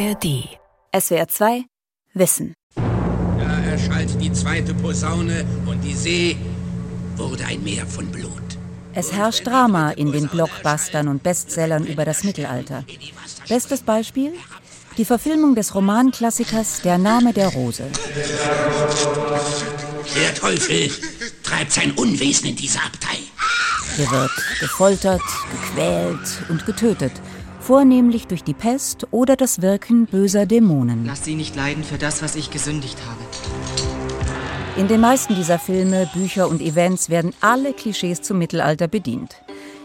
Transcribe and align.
ARD. 0.00 0.48
SWR 0.98 1.28
2 1.28 1.64
Wissen. 2.14 2.54
Da 2.74 3.70
erschallte 3.70 4.16
die 4.16 4.32
zweite 4.32 4.72
Posaune 4.72 5.44
und 5.66 5.82
die 5.82 5.94
See 5.94 6.36
wurde 7.16 7.44
ein 7.44 7.62
Meer 7.62 7.86
von 7.86 8.10
Blut. 8.10 8.32
Es 8.94 9.12
herrscht 9.12 9.46
Drama 9.46 9.90
in 9.90 10.10
den 10.10 10.26
Blockbustern 10.28 11.06
und 11.08 11.22
Bestsellern 11.22 11.84
über 11.84 12.06
das 12.06 12.24
Mittelalter. 12.24 12.84
Bestes 13.46 13.82
Beispiel? 13.82 14.32
Die 14.96 15.04
Verfilmung 15.04 15.54
des 15.54 15.74
Romanklassikers 15.74 16.80
Der 16.80 16.96
Name 16.96 17.34
der 17.34 17.48
Rose. 17.48 17.84
Der 20.16 20.34
Teufel 20.34 20.90
treibt 21.42 21.72
sein 21.72 21.92
Unwesen 21.92 22.48
in 22.48 22.56
dieser 22.56 22.80
Abtei. 22.86 23.18
Hier 23.96 24.10
wird 24.10 24.32
gefoltert, 24.60 25.22
gequält 25.50 26.42
und 26.48 26.64
getötet, 26.64 27.12
vornehmlich 27.70 28.26
durch 28.26 28.42
die 28.42 28.52
Pest 28.52 29.06
oder 29.12 29.36
das 29.36 29.62
Wirken 29.62 30.06
böser 30.06 30.44
Dämonen. 30.44 31.06
Lass 31.06 31.24
sie 31.24 31.36
nicht 31.36 31.54
leiden 31.54 31.84
für 31.84 31.98
das, 31.98 32.20
was 32.20 32.34
ich 32.34 32.50
gesündigt 32.50 32.98
habe. 33.06 33.20
In 34.76 34.88
den 34.88 35.00
meisten 35.00 35.36
dieser 35.36 35.60
Filme, 35.60 36.10
Bücher 36.12 36.48
und 36.48 36.60
Events 36.60 37.10
werden 37.10 37.32
alle 37.40 37.72
Klischees 37.72 38.22
zum 38.22 38.38
Mittelalter 38.38 38.88
bedient. 38.88 39.36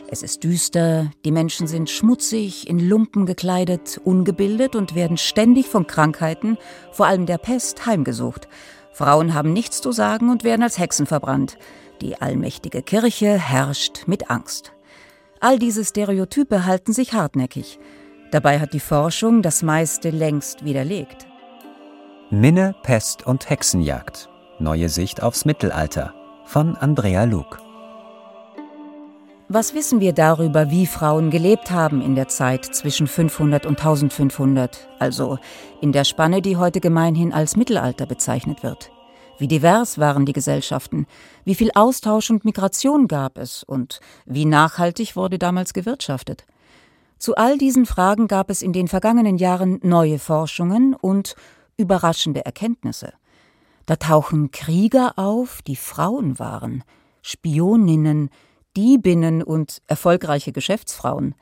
Es 0.07 0.23
ist 0.23 0.43
düster, 0.43 1.11
die 1.25 1.31
Menschen 1.31 1.67
sind 1.67 1.91
schmutzig, 1.91 2.67
in 2.67 2.79
Lumpen 2.79 3.27
gekleidet, 3.27 4.01
ungebildet 4.03 4.75
und 4.75 4.95
werden 4.95 5.17
ständig 5.17 5.67
von 5.67 5.85
Krankheiten, 5.85 6.57
vor 6.91 7.05
allem 7.05 7.27
der 7.27 7.37
Pest, 7.37 7.85
heimgesucht. 7.85 8.47
Frauen 8.93 9.35
haben 9.35 9.53
nichts 9.53 9.79
zu 9.79 9.91
sagen 9.91 10.31
und 10.31 10.43
werden 10.43 10.63
als 10.63 10.79
Hexen 10.79 11.05
verbrannt. 11.05 11.59
Die 12.01 12.19
allmächtige 12.19 12.81
Kirche 12.81 13.37
herrscht 13.37 14.07
mit 14.07 14.31
Angst. 14.31 14.74
All 15.39 15.59
diese 15.59 15.83
Stereotype 15.83 16.65
halten 16.65 16.93
sich 16.93 17.13
hartnäckig. 17.13 17.79
Dabei 18.31 18.59
hat 18.59 18.73
die 18.73 18.79
Forschung 18.79 19.41
das 19.41 19.63
meiste 19.63 20.09
längst 20.09 20.65
widerlegt. 20.65 21.27
Minne, 22.29 22.75
Pest 22.83 23.25
und 23.27 23.49
Hexenjagd. 23.49 24.29
Neue 24.59 24.89
Sicht 24.89 25.21
aufs 25.21 25.45
Mittelalter 25.45 26.13
von 26.45 26.75
Andrea 26.75 27.25
Luke. 27.25 27.57
Was 29.47 29.75
wissen 29.75 29.99
wir 29.99 30.13
darüber, 30.13 30.71
wie 30.71 30.87
Frauen 30.87 31.29
gelebt 31.29 31.69
haben 31.69 32.01
in 32.01 32.15
der 32.15 32.27
Zeit 32.27 32.65
zwischen 32.65 33.05
500 33.05 33.67
und 33.67 33.77
1500, 33.77 34.87
also 34.97 35.37
in 35.81 35.91
der 35.91 36.03
Spanne, 36.03 36.41
die 36.41 36.57
heute 36.57 36.79
gemeinhin 36.79 37.31
als 37.31 37.55
Mittelalter 37.55 38.07
bezeichnet 38.07 38.63
wird? 38.63 38.91
Wie 39.37 39.47
divers 39.47 39.97
waren 39.97 40.25
die 40.25 40.33
Gesellschaften? 40.33 41.07
Wie 41.43 41.55
viel 41.55 41.71
Austausch 41.75 42.29
und 42.29 42.45
Migration 42.45 43.07
gab 43.07 43.37
es? 43.37 43.63
Und 43.63 43.99
wie 44.25 44.45
nachhaltig 44.45 45.15
wurde 45.15 45.37
damals 45.37 45.73
gewirtschaftet? 45.73 46.45
Zu 47.17 47.35
all 47.35 47.57
diesen 47.57 47.85
Fragen 47.85 48.27
gab 48.27 48.49
es 48.49 48.61
in 48.61 48.71
den 48.71 48.87
vergangenen 48.87 49.37
Jahren 49.37 49.79
neue 49.83 50.19
Forschungen 50.19 50.93
und 50.93 51.35
überraschende 51.77 52.45
Erkenntnisse. 52.45 53.13
Da 53.85 53.97
tauchen 53.97 54.51
Krieger 54.51 55.13
auf, 55.17 55.61
die 55.61 55.75
Frauen 55.75 56.39
waren, 56.39 56.83
Spioninnen, 57.21 58.29
Diebinnen 58.75 59.43
und 59.43 59.81
erfolgreiche 59.87 60.51
Geschäftsfrauen. 60.51 61.35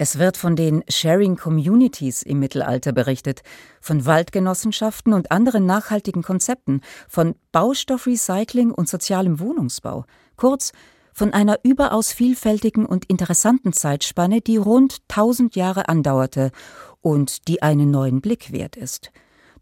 Es 0.00 0.20
wird 0.20 0.36
von 0.36 0.54
den 0.54 0.84
Sharing 0.88 1.36
Communities 1.36 2.22
im 2.22 2.38
Mittelalter 2.38 2.92
berichtet, 2.92 3.42
von 3.80 4.06
Waldgenossenschaften 4.06 5.12
und 5.12 5.32
anderen 5.32 5.66
nachhaltigen 5.66 6.22
Konzepten, 6.22 6.82
von 7.08 7.34
Baustoffrecycling 7.50 8.70
und 8.70 8.88
sozialem 8.88 9.40
Wohnungsbau. 9.40 10.04
Kurz, 10.36 10.70
von 11.12 11.32
einer 11.34 11.58
überaus 11.64 12.12
vielfältigen 12.12 12.86
und 12.86 13.06
interessanten 13.06 13.72
Zeitspanne, 13.72 14.40
die 14.40 14.56
rund 14.56 14.98
1000 15.08 15.56
Jahre 15.56 15.88
andauerte 15.88 16.52
und 17.00 17.48
die 17.48 17.60
einen 17.60 17.90
neuen 17.90 18.20
Blick 18.20 18.52
wert 18.52 18.76
ist. 18.76 19.10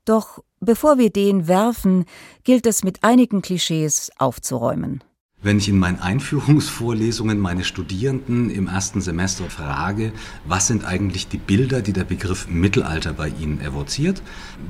Doch 0.05 0.45
bevor 0.61 0.99
wir 0.99 1.09
den 1.09 1.49
werfen, 1.49 2.05
gilt 2.45 2.67
es 2.67 2.85
mit 2.85 3.03
einigen 3.05 3.41
Klischees 3.41 4.11
aufzuräumen. 4.19 5.03
Wenn 5.47 5.59
ich 5.59 5.69
in 5.69 5.79
meinen 5.79 6.01
Einführungsvorlesungen 6.01 7.39
meine 7.39 7.63
Studierenden 7.63 8.51
im 8.51 8.67
ersten 8.67 9.01
Semester 9.01 9.49
frage, 9.49 10.11
was 10.45 10.67
sind 10.67 10.85
eigentlich 10.85 11.29
die 11.29 11.39
Bilder, 11.39 11.83
die 11.83 11.93
der 11.93 12.03
Begriff 12.03 12.49
Mittelalter 12.49 13.13
bei 13.13 13.29
ihnen 13.29 13.61
evoziert, 13.61 14.23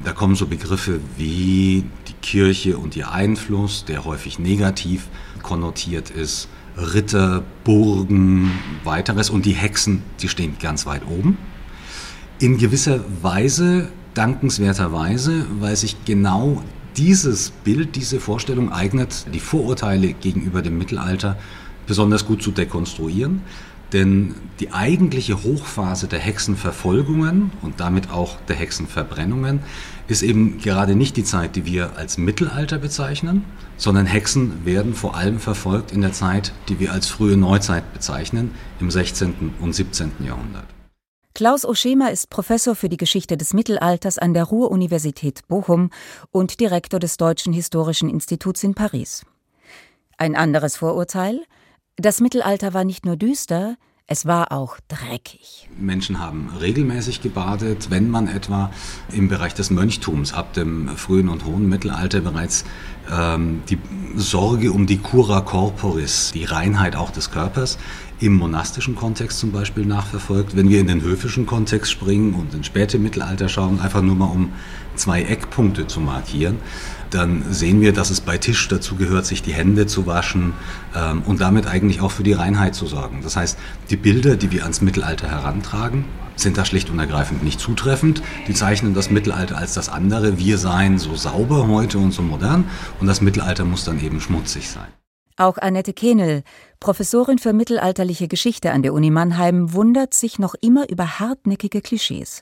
da 0.04 0.12
kommen 0.12 0.34
so 0.34 0.47
Begriffe 0.47 1.00
wie 1.16 1.87
die 2.09 2.12
Kirche 2.20 2.76
und 2.76 2.94
ihr 2.94 3.10
Einfluss, 3.10 3.87
der 3.87 4.04
häufig 4.04 4.38
negativ 4.38 5.09
konnotiert 5.42 6.10
ist, 6.10 6.47
Ritter, 6.76 7.43
Burgen, 7.64 8.50
weiteres 8.84 9.31
und 9.31 9.47
die 9.47 9.54
Hexen, 9.54 10.03
die 10.20 10.28
stehen 10.28 10.58
ganz 10.60 10.84
weit 10.84 11.06
oben. 11.06 11.38
In 12.38 12.58
gewisser 12.58 13.00
Weise, 13.22 13.88
dankenswerterweise, 14.12 15.47
weil 15.58 15.75
sich 15.75 16.04
genau 16.04 16.62
dieses 16.97 17.51
Bild, 17.51 17.97
diese 17.97 18.21
Vorstellung 18.21 18.73
eignet, 18.73 19.27
die 19.33 19.41
Vorurteile 19.41 20.12
gegenüber 20.12 20.62
dem 20.62 20.79
Mittelalter 20.79 21.37
besonders 21.87 22.27
gut 22.27 22.43
zu 22.43 22.51
dekonstruieren. 22.51 23.43
Denn 23.93 24.34
die 24.59 24.73
eigentliche 24.73 25.45
Hochphase 25.45 26.09
der 26.09 26.19
Hexenverfolgungen 26.19 27.53
und 27.62 27.79
damit 27.79 28.11
auch 28.11 28.37
der 28.49 28.56
Hexenverbrennungen 28.56 29.61
ist 30.09 30.23
eben 30.23 30.59
gerade 30.59 30.97
nicht 30.97 31.17
die 31.17 31.23
Zeit, 31.23 31.55
die 31.55 31.67
wir 31.67 31.97
als 31.97 32.19
Mittelalter 32.19 32.79
bezeichnen, 32.79 33.45
sondern 33.77 34.06
Hexen 34.06 34.65
werden 34.65 34.95
vor 34.95 35.17
allem 35.17 35.39
verfolgt 35.39 35.93
in 35.93 36.01
der 36.01 36.12
Zeit, 36.12 36.53
die 36.69 36.81
wir 36.81 36.93
als 36.93 37.06
frühe 37.06 37.37
Neuzeit 37.37 37.93
bezeichnen, 37.93 38.51
im 38.81 38.91
16. 38.91 39.55
und 39.61 39.73
17. 39.73 40.12
Jahrhundert. 40.25 40.75
Klaus 41.37 41.67
Oschema 41.67 42.09
ist 42.09 42.31
Professor 42.31 42.75
für 42.75 42.89
die 42.89 42.97
Geschichte 42.97 43.37
des 43.37 43.53
Mittelalters 43.53 44.17
an 44.17 44.33
der 44.33 44.45
Ruhr-Universität 44.45 45.47
Bochum 45.49 45.91
und 46.31 46.61
Direktor 46.61 46.99
des 46.99 47.19
Deutschen 47.19 47.53
Historischen 47.53 48.09
Instituts 48.09 48.65
in 48.65 48.75
Paris. 48.75 49.23
Ein 50.17 50.35
anderes 50.35 50.79
Vorurteil? 50.79 51.45
Das 51.97 52.23
Mittelalter 52.23 52.73
war 52.73 52.85
nicht 52.85 53.05
nur 53.05 53.17
düster, 53.17 53.77
es 54.09 54.25
war 54.25 54.53
auch 54.53 54.79
dreckig. 54.87 55.69
Menschen 55.77 56.21
haben 56.21 56.49
regelmäßig 56.61 57.23
gebadet, 57.23 57.91
wenn 57.91 58.09
man 58.09 58.29
etwa 58.29 58.71
im 59.13 59.29
Bereich 59.29 59.53
des 59.53 59.71
Mönchtums 59.71 60.33
ab 60.33 60.53
dem 60.53 60.89
frühen 60.97 61.29
und 61.29 61.45
hohen 61.45 61.69
Mittelalter 61.69 62.21
bereits 62.21 62.65
ähm, 63.13 63.65
die 63.69 63.79
Sorge 64.15 64.71
um 64.71 64.87
die 64.87 64.99
Cura 64.99 65.41
Corporis, 65.41 66.31
die 66.33 66.45
Reinheit 66.45 66.95
auch 66.95 67.11
des 67.11 67.33
Körpers, 67.33 67.79
im 68.19 68.34
monastischen 68.34 68.97
Kontext 68.97 69.38
zum 69.38 69.53
Beispiel 69.53 69.84
nachverfolgt. 69.84 70.56
Wenn 70.56 70.69
wir 70.69 70.81
in 70.81 70.87
den 70.87 71.03
höfischen 71.03 71.47
Kontext 71.47 71.91
springen 71.93 72.34
und 72.34 72.54
ins 72.54 72.66
späte 72.66 72.99
Mittelalter 72.99 73.49
schauen, 73.49 73.81
einfach 73.81 74.03
nur 74.03 74.15
mal 74.16 74.27
um 74.27 74.53
zwei 74.94 75.22
Eckpunkte 75.22 75.87
zu 75.87 76.00
markieren, 76.00 76.56
dann 77.10 77.44
sehen 77.50 77.81
wir, 77.81 77.93
dass 77.93 78.10
es 78.10 78.21
bei 78.21 78.38
Tisch 78.38 78.69
dazu 78.69 78.97
gehört, 78.97 79.26
sich 79.26 79.43
die 79.43 79.53
Hände 79.53 79.87
zu 79.87 80.06
waschen 80.06 80.55
ähm, 80.94 81.22
und 81.26 81.41
damit 81.41 81.66
eigentlich 81.66 82.00
auch 82.00 82.10
für 82.10 82.22
die 82.22 82.32
Reinheit 82.32 82.75
zu 82.75 82.87
sorgen. 82.87 83.21
Das 83.22 83.37
heißt, 83.37 83.59
die 83.91 83.97
Bilder, 83.97 84.37
die 84.37 84.50
wir 84.50 84.62
ans 84.62 84.81
Mittelalter 84.81 85.28
herantragen, 85.28 86.05
sind 86.37 86.59
da 86.59 86.65
schlicht 86.65 86.91
und 86.91 86.99
ergreifend 86.99 87.43
nicht 87.43 87.60
zutreffend. 87.60 88.22
Die 88.49 88.55
zeichnen 88.55 88.94
das 88.94 89.10
Mittelalter 89.10 89.56
als 89.56 89.75
das 89.75 89.88
andere. 89.88 90.38
Wir 90.38 90.59
seien 90.59 90.99
so 90.99 91.15
sauber 91.15 91.69
heute 91.69 91.99
und 91.99 92.12
so 92.12 92.22
modern 92.22 92.65
und 93.00 93.06
das 93.06 93.21
Mittelalter 93.21 93.65
muss 93.65 93.84
dann 93.84 94.03
eben 94.03 94.21
schmutzig 94.21 94.69
sein. 94.69 94.88
Auch 95.39 95.59
Annette 95.59 95.93
Kehnel, 95.93 96.43
Professorin 96.81 97.39
für 97.39 97.53
mittelalterliche 97.53 98.27
Geschichte 98.27 98.71
an 98.71 98.83
der 98.83 98.95
Uni 98.95 99.11
Mannheim, 99.11 99.75
wundert 99.75 100.15
sich 100.15 100.39
noch 100.39 100.55
immer 100.61 100.89
über 100.89 101.19
hartnäckige 101.19 101.83
Klischees. 101.83 102.41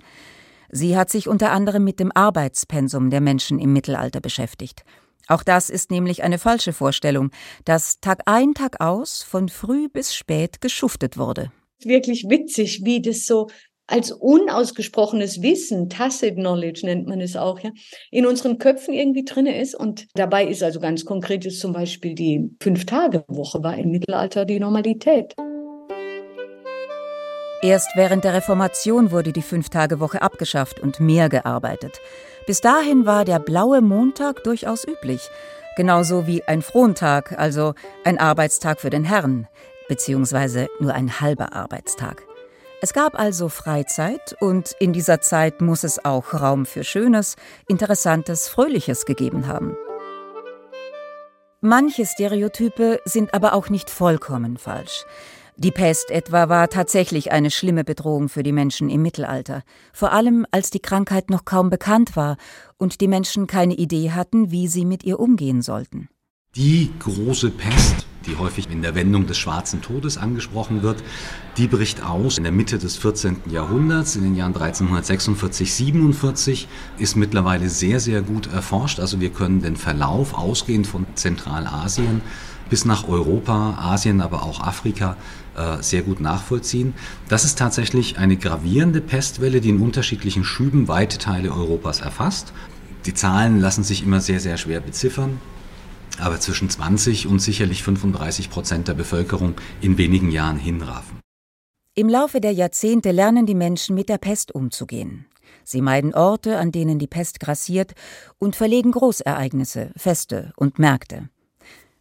Sie 0.70 0.96
hat 0.96 1.10
sich 1.10 1.28
unter 1.28 1.50
anderem 1.50 1.82
mit 1.82 1.98
dem 1.98 2.12
Arbeitspensum 2.14 3.10
der 3.10 3.20
Menschen 3.20 3.58
im 3.58 3.72
Mittelalter 3.72 4.20
beschäftigt. 4.20 4.84
Auch 5.26 5.42
das 5.42 5.70
ist 5.70 5.90
nämlich 5.90 6.22
eine 6.22 6.38
falsche 6.38 6.72
Vorstellung, 6.72 7.30
dass 7.64 7.98
Tag 8.00 8.22
ein, 8.26 8.54
Tag 8.54 8.80
aus, 8.80 9.22
von 9.22 9.48
früh 9.48 9.88
bis 9.88 10.14
spät 10.14 10.60
geschuftet 10.60 11.16
wurde. 11.16 11.50
Wirklich 11.82 12.26
witzig, 12.28 12.82
wie 12.84 13.02
das 13.02 13.26
so 13.26 13.48
als 13.86 14.12
unausgesprochenes 14.12 15.42
Wissen, 15.42 15.88
tacit 15.88 16.36
knowledge 16.36 16.86
nennt 16.86 17.06
man 17.06 17.20
es 17.20 17.36
auch, 17.36 17.60
ja, 17.60 17.70
in 18.10 18.26
unseren 18.26 18.58
Köpfen 18.58 18.94
irgendwie 18.94 19.24
drinne 19.24 19.60
ist. 19.60 19.74
Und 19.74 20.06
dabei 20.14 20.46
ist 20.46 20.62
also 20.62 20.80
ganz 20.80 21.04
konkret 21.04 21.44
zum 21.52 21.72
Beispiel 21.72 22.14
die 22.14 22.50
Fünf-Tage-Woche 22.62 23.62
war 23.62 23.76
im 23.76 23.90
Mittelalter 23.90 24.44
die 24.44 24.58
Normalität. 24.58 25.34
Erst 27.62 27.90
während 27.94 28.24
der 28.24 28.34
Reformation 28.34 29.10
wurde 29.10 29.32
die 29.32 29.42
Fünf-Tage-Woche 29.42 30.20
abgeschafft 30.20 30.80
und 30.80 31.00
mehr 31.00 31.28
gearbeitet. 31.28 32.00
Bis 32.46 32.60
dahin 32.60 33.06
war 33.06 33.24
der 33.24 33.38
blaue 33.38 33.80
Montag 33.80 34.44
durchaus 34.44 34.86
üblich, 34.86 35.30
genauso 35.76 36.26
wie 36.26 36.42
ein 36.44 36.60
Frontag, 36.60 37.38
also 37.38 37.74
ein 38.04 38.18
Arbeitstag 38.18 38.80
für 38.80 38.90
den 38.90 39.04
Herrn, 39.04 39.48
beziehungsweise 39.88 40.68
nur 40.78 40.92
ein 40.92 41.20
halber 41.20 41.54
Arbeitstag. 41.54 42.22
Es 42.80 42.92
gab 42.92 43.18
also 43.18 43.48
Freizeit 43.48 44.36
und 44.40 44.74
in 44.78 44.92
dieser 44.92 45.20
Zeit 45.20 45.60
muss 45.60 45.84
es 45.84 46.04
auch 46.04 46.34
Raum 46.34 46.66
für 46.66 46.84
Schönes, 46.84 47.36
Interessantes, 47.66 48.48
Fröhliches 48.48 49.06
gegeben 49.06 49.46
haben. 49.46 49.76
Manche 51.60 52.04
Stereotype 52.04 53.00
sind 53.06 53.32
aber 53.32 53.54
auch 53.54 53.70
nicht 53.70 53.88
vollkommen 53.88 54.58
falsch. 54.58 55.06
Die 55.56 55.70
Pest 55.70 56.10
etwa 56.10 56.48
war 56.48 56.68
tatsächlich 56.68 57.30
eine 57.30 57.50
schlimme 57.50 57.84
Bedrohung 57.84 58.28
für 58.28 58.42
die 58.42 58.52
Menschen 58.52 58.90
im 58.90 59.02
Mittelalter, 59.02 59.62
vor 59.92 60.12
allem 60.12 60.46
als 60.50 60.70
die 60.70 60.80
Krankheit 60.80 61.30
noch 61.30 61.44
kaum 61.44 61.70
bekannt 61.70 62.16
war 62.16 62.36
und 62.76 63.00
die 63.00 63.08
Menschen 63.08 63.46
keine 63.46 63.74
Idee 63.74 64.10
hatten, 64.10 64.50
wie 64.50 64.66
sie 64.66 64.84
mit 64.84 65.04
ihr 65.04 65.20
umgehen 65.20 65.62
sollten. 65.62 66.08
Die 66.56 66.90
große 66.98 67.50
Pest, 67.50 68.06
die 68.26 68.36
häufig 68.36 68.70
in 68.70 68.82
der 68.82 68.94
Wendung 68.94 69.26
des 69.26 69.38
schwarzen 69.38 69.82
Todes 69.82 70.18
angesprochen 70.18 70.82
wird, 70.82 71.02
die 71.56 71.66
bricht 71.66 72.02
aus 72.02 72.38
in 72.38 72.44
der 72.44 72.52
Mitte 72.52 72.78
des 72.78 72.96
14. 72.96 73.36
Jahrhunderts, 73.50 74.16
in 74.16 74.22
den 74.22 74.34
Jahren 74.34 74.54
1346, 74.54 75.72
47, 75.72 76.68
ist 76.98 77.16
mittlerweile 77.16 77.68
sehr, 77.68 78.00
sehr 78.00 78.22
gut 78.22 78.52
erforscht. 78.52 79.00
Also 79.00 79.20
wir 79.20 79.30
können 79.30 79.62
den 79.62 79.76
Verlauf 79.76 80.34
ausgehend 80.34 80.86
von 80.86 81.06
Zentralasien 81.14 82.22
bis 82.70 82.84
nach 82.84 83.08
Europa, 83.08 83.78
Asien, 83.78 84.20
aber 84.20 84.42
auch 84.42 84.60
Afrika 84.60 85.16
äh, 85.56 85.82
sehr 85.82 86.02
gut 86.02 86.20
nachvollziehen. 86.20 86.94
Das 87.28 87.44
ist 87.44 87.58
tatsächlich 87.58 88.18
eine 88.18 88.36
gravierende 88.36 89.00
Pestwelle, 89.00 89.60
die 89.60 89.68
in 89.68 89.80
unterschiedlichen 89.80 90.44
Schüben 90.44 90.88
weite 90.88 91.18
Teile 91.18 91.52
Europas 91.52 92.00
erfasst. 92.00 92.52
Die 93.06 93.14
Zahlen 93.14 93.60
lassen 93.60 93.84
sich 93.84 94.02
immer 94.02 94.20
sehr, 94.20 94.40
sehr 94.40 94.56
schwer 94.56 94.80
beziffern, 94.80 95.40
aber 96.20 96.40
zwischen 96.40 96.70
20 96.70 97.26
und 97.26 97.40
sicherlich 97.40 97.82
35 97.82 98.50
Prozent 98.50 98.88
der 98.88 98.94
Bevölkerung 98.94 99.54
in 99.80 99.98
wenigen 99.98 100.30
Jahren 100.30 100.58
hinraffen. 100.58 101.20
Im 101.94 102.08
Laufe 102.08 102.40
der 102.40 102.52
Jahrzehnte 102.52 103.12
lernen 103.12 103.46
die 103.46 103.54
Menschen 103.54 103.94
mit 103.94 104.08
der 104.08 104.18
Pest 104.18 104.54
umzugehen. 104.54 105.26
Sie 105.64 105.80
meiden 105.80 106.14
Orte, 106.14 106.58
an 106.58 106.72
denen 106.72 106.98
die 106.98 107.06
Pest 107.06 107.40
grassiert, 107.40 107.94
und 108.38 108.56
verlegen 108.56 108.92
Großereignisse, 108.92 109.92
Feste 109.96 110.52
und 110.56 110.78
Märkte. 110.78 111.28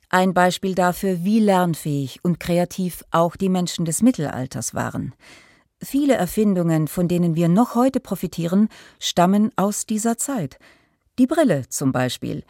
Ein 0.10 0.34
Beispiel 0.34 0.76
dafür, 0.76 1.24
wie 1.24 1.40
lernfähig 1.40 2.20
und 2.24 2.40
kreativ 2.40 3.04
auch 3.12 3.36
die 3.36 3.50
Menschen 3.50 3.86
des 3.86 4.02
Mittelalters 4.02 4.74
waren. 4.74 5.14
Viele 5.82 6.14
Erfindungen, 6.14 6.88
von 6.88 7.08
denen 7.08 7.36
wir 7.36 7.50
noch 7.50 7.76
heute 7.76 8.00
profitieren, 8.00 8.70
stammen 9.00 9.52
aus 9.56 9.86
dieser 9.86 10.18
Zeit. 10.18 10.60
Die 11.20 11.28
Brille 11.28 11.68
zum 11.70 11.92
Beispiel. 11.92 12.44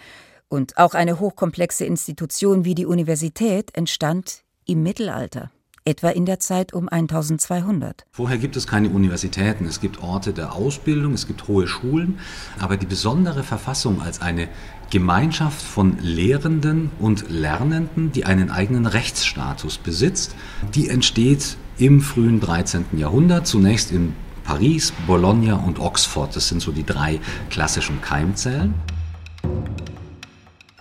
Und 0.53 0.77
auch 0.77 0.93
eine 0.93 1.19
hochkomplexe 1.19 1.83
Institution 1.83 2.63
wie 2.63 2.75
die 2.75 2.85
Universität 2.85 3.75
entstand 3.75 4.43
im 4.67 4.83
Mittelalter 4.83 5.49
etwa 5.83 6.09
in 6.09 6.27
der 6.27 6.39
Zeit 6.39 6.73
um 6.73 6.87
1200. 6.87 8.05
Vorher 8.11 8.37
gibt 8.37 8.55
es 8.55 8.67
keine 8.67 8.89
Universitäten, 8.89 9.65
es 9.65 9.81
gibt 9.81 10.03
Orte 10.03 10.31
der 10.31 10.53
Ausbildung, 10.53 11.13
es 11.13 11.25
gibt 11.25 11.47
hohe 11.47 11.65
Schulen, 11.65 12.19
aber 12.59 12.77
die 12.77 12.85
besondere 12.85 13.41
Verfassung 13.41 13.99
als 13.99 14.21
eine 14.21 14.47
Gemeinschaft 14.91 15.59
von 15.59 15.97
Lehrenden 15.99 16.91
und 16.99 17.31
Lernenden, 17.31 18.11
die 18.11 18.25
einen 18.25 18.51
eigenen 18.51 18.85
Rechtsstatus 18.85 19.79
besitzt, 19.79 20.35
die 20.75 20.87
entsteht 20.87 21.57
im 21.79 21.99
frühen 21.99 22.39
13. 22.39 22.85
Jahrhundert, 22.95 23.47
zunächst 23.47 23.91
in 23.91 24.13
Paris, 24.43 24.93
Bologna 25.07 25.55
und 25.55 25.79
Oxford. 25.79 26.35
Das 26.35 26.47
sind 26.47 26.61
so 26.61 26.71
die 26.71 26.85
drei 26.85 27.19
klassischen 27.49 28.01
Keimzellen. 28.01 28.75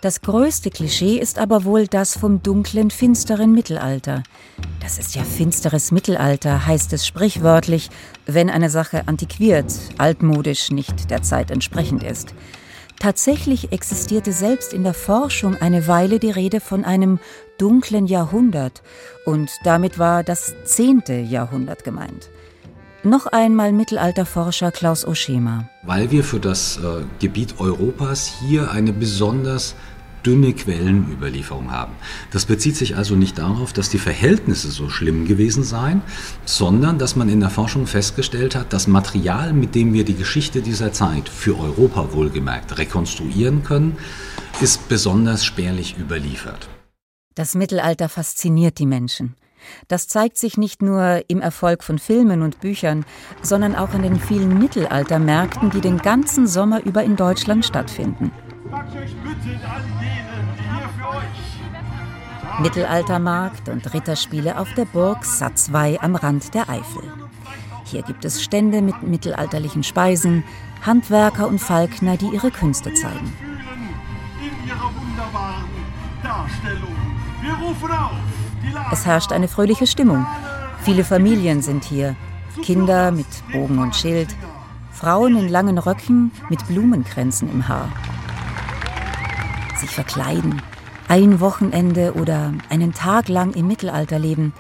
Das 0.03 0.21
größte 0.21 0.71
Klischee 0.71 1.17
ist 1.17 1.39
aber 1.39 1.63
wohl 1.63 1.87
das 1.87 2.19
vom 2.19 2.43
dunklen, 2.43 2.91
finsteren 2.91 3.53
Mittelalter. 3.53 4.25
Das 4.81 4.99
ist 4.99 5.15
ja 5.15 5.23
finsteres 5.23 5.93
Mittelalter, 5.93 6.67
heißt 6.67 6.93
es 6.93 7.07
sprichwörtlich, 7.07 7.89
wenn 8.27 8.51
eine 8.51 8.69
Sache 8.69 9.07
antiquiert, 9.07 9.73
altmodisch, 9.99 10.73
nicht 10.73 11.09
der 11.09 11.23
Zeit 11.23 11.53
entsprechend 11.53 12.03
ist. 12.03 12.35
Tatsächlich 12.99 13.71
existierte 13.71 14.33
selbst 14.33 14.73
in 14.73 14.83
der 14.83 14.95
Forschung 14.95 15.55
eine 15.55 15.87
Weile 15.87 16.19
die 16.19 16.33
Rede 16.33 16.59
von 16.59 16.85
einem 16.85 17.21
dunklen 17.59 18.07
Jahrhundert, 18.07 18.83
und 19.25 19.53
damit 19.63 20.01
war 20.01 20.25
das 20.25 20.53
zehnte 20.65 21.15
Jahrhundert 21.15 21.85
gemeint. 21.85 22.29
Noch 23.05 23.27
einmal 23.27 23.73
Mittelalterforscher 23.73 24.71
Klaus 24.71 25.05
Oschema. 25.05 25.69
Weil 25.83 26.13
wir 26.13 26.23
für 26.23 26.39
das 26.39 26.77
äh, 26.77 27.03
Gebiet 27.19 27.57
Europas 27.59 28.33
hier 28.41 28.71
eine 28.71 28.93
besonders 28.93 29.75
dünne 30.25 30.53
Quellenüberlieferung 30.53 31.71
haben. 31.71 31.93
Das 32.31 32.47
bezieht 32.47 32.77
sich 32.77 32.97
also 32.97 33.15
nicht 33.15 33.39
darauf, 33.39 33.73
dass 33.73 33.91
die 33.91 33.99
Verhältnisse 33.99 34.71
so 34.71 34.89
schlimm 34.89 35.27
gewesen 35.27 35.63
seien, 35.63 36.03
sondern 36.45 36.99
dass 36.99 37.17
man 37.17 37.29
in 37.29 37.41
der 37.41 37.51
Forschung 37.51 37.87
festgestellt 37.87 38.55
hat, 38.55 38.73
das 38.73 38.87
Material, 38.87 39.53
mit 39.53 39.75
dem 39.75 39.93
wir 39.93 40.05
die 40.05 40.15
Geschichte 40.15 40.63
dieser 40.63 40.93
Zeit 40.93 41.29
für 41.29 41.59
Europa 41.59 42.13
wohlgemerkt 42.13 42.79
rekonstruieren 42.79 43.65
können, 43.65 43.97
ist 44.61 44.89
besonders 44.89 45.45
spärlich 45.45 45.97
überliefert. 45.99 46.69
Das 47.35 47.55
Mittelalter 47.55 48.09
fasziniert 48.09 48.79
die 48.79 48.87
Menschen. 48.87 49.35
Das 49.89 50.09
zeigt 50.09 50.37
sich 50.37 50.57
nicht 50.57 50.83
nur 50.83 51.23
im 51.29 51.41
Erfolg 51.41 51.85
von 51.85 51.99
Filmen 51.99 52.43
und 52.43 52.61
Büchern, 52.61 53.05
sondern 53.43 53.75
auch 53.75 53.95
in 53.95 54.03
den 54.03 54.19
vielen 54.21 54.59
Mittelaltermärkten, 54.59 55.71
die 55.71 55.81
den 55.81 55.99
ganzen 55.99 56.47
Sommer 56.47 56.85
über 56.85 57.03
in 57.03 57.17
Deutschland 57.17 57.65
stattfinden. 57.65 58.33
Mittelaltermarkt 62.61 63.69
und 63.69 63.93
Ritterspiele 63.93 64.59
auf 64.59 64.73
der 64.75 64.85
Burg 64.85 65.25
Satzwey 65.25 65.99
am 66.01 66.15
Rand 66.15 66.55
der 66.55 66.69
Eifel. 66.69 67.03
Hier 67.85 68.03
gibt 68.03 68.25
es 68.25 68.43
Stände 68.43 68.81
mit 68.83 69.03
mittelalterlichen 69.03 69.83
Speisen, 69.83 70.45
Handwerker 70.83 71.49
und 71.49 71.59
Falkner, 71.59 72.17
die 72.17 72.29
ihre 72.29 72.51
Künste 72.51 72.95
zeigen. 72.95 73.33
Es 78.93 79.07
herrscht 79.07 79.33
eine 79.33 79.49
fröhliche 79.49 79.87
Stimmung. 79.87 80.27
Viele 80.83 81.05
Familien 81.05 81.63
sind 81.63 81.85
hier. 81.85 82.17
Kinder 82.63 83.11
mit 83.11 83.27
Bogen 83.51 83.79
und 83.79 83.97
Schild, 83.97 84.29
Frauen 84.91 85.37
in 85.37 85.49
langen 85.49 85.79
Röcken 85.79 86.31
mit 86.51 86.67
Blumenkränzen 86.69 87.51
im 87.51 87.67
Haar 87.67 87.89
sich 89.83 89.91
verkleiden, 89.91 90.63
ein 91.09 91.41
Wochenende 91.41 92.15
oder 92.15 92.55
einen 92.71 92.95
Tag 92.95 93.29
lang 93.29 93.53
im 93.55 93.67
Mittelalter 93.67 94.19
leben, 94.19 94.55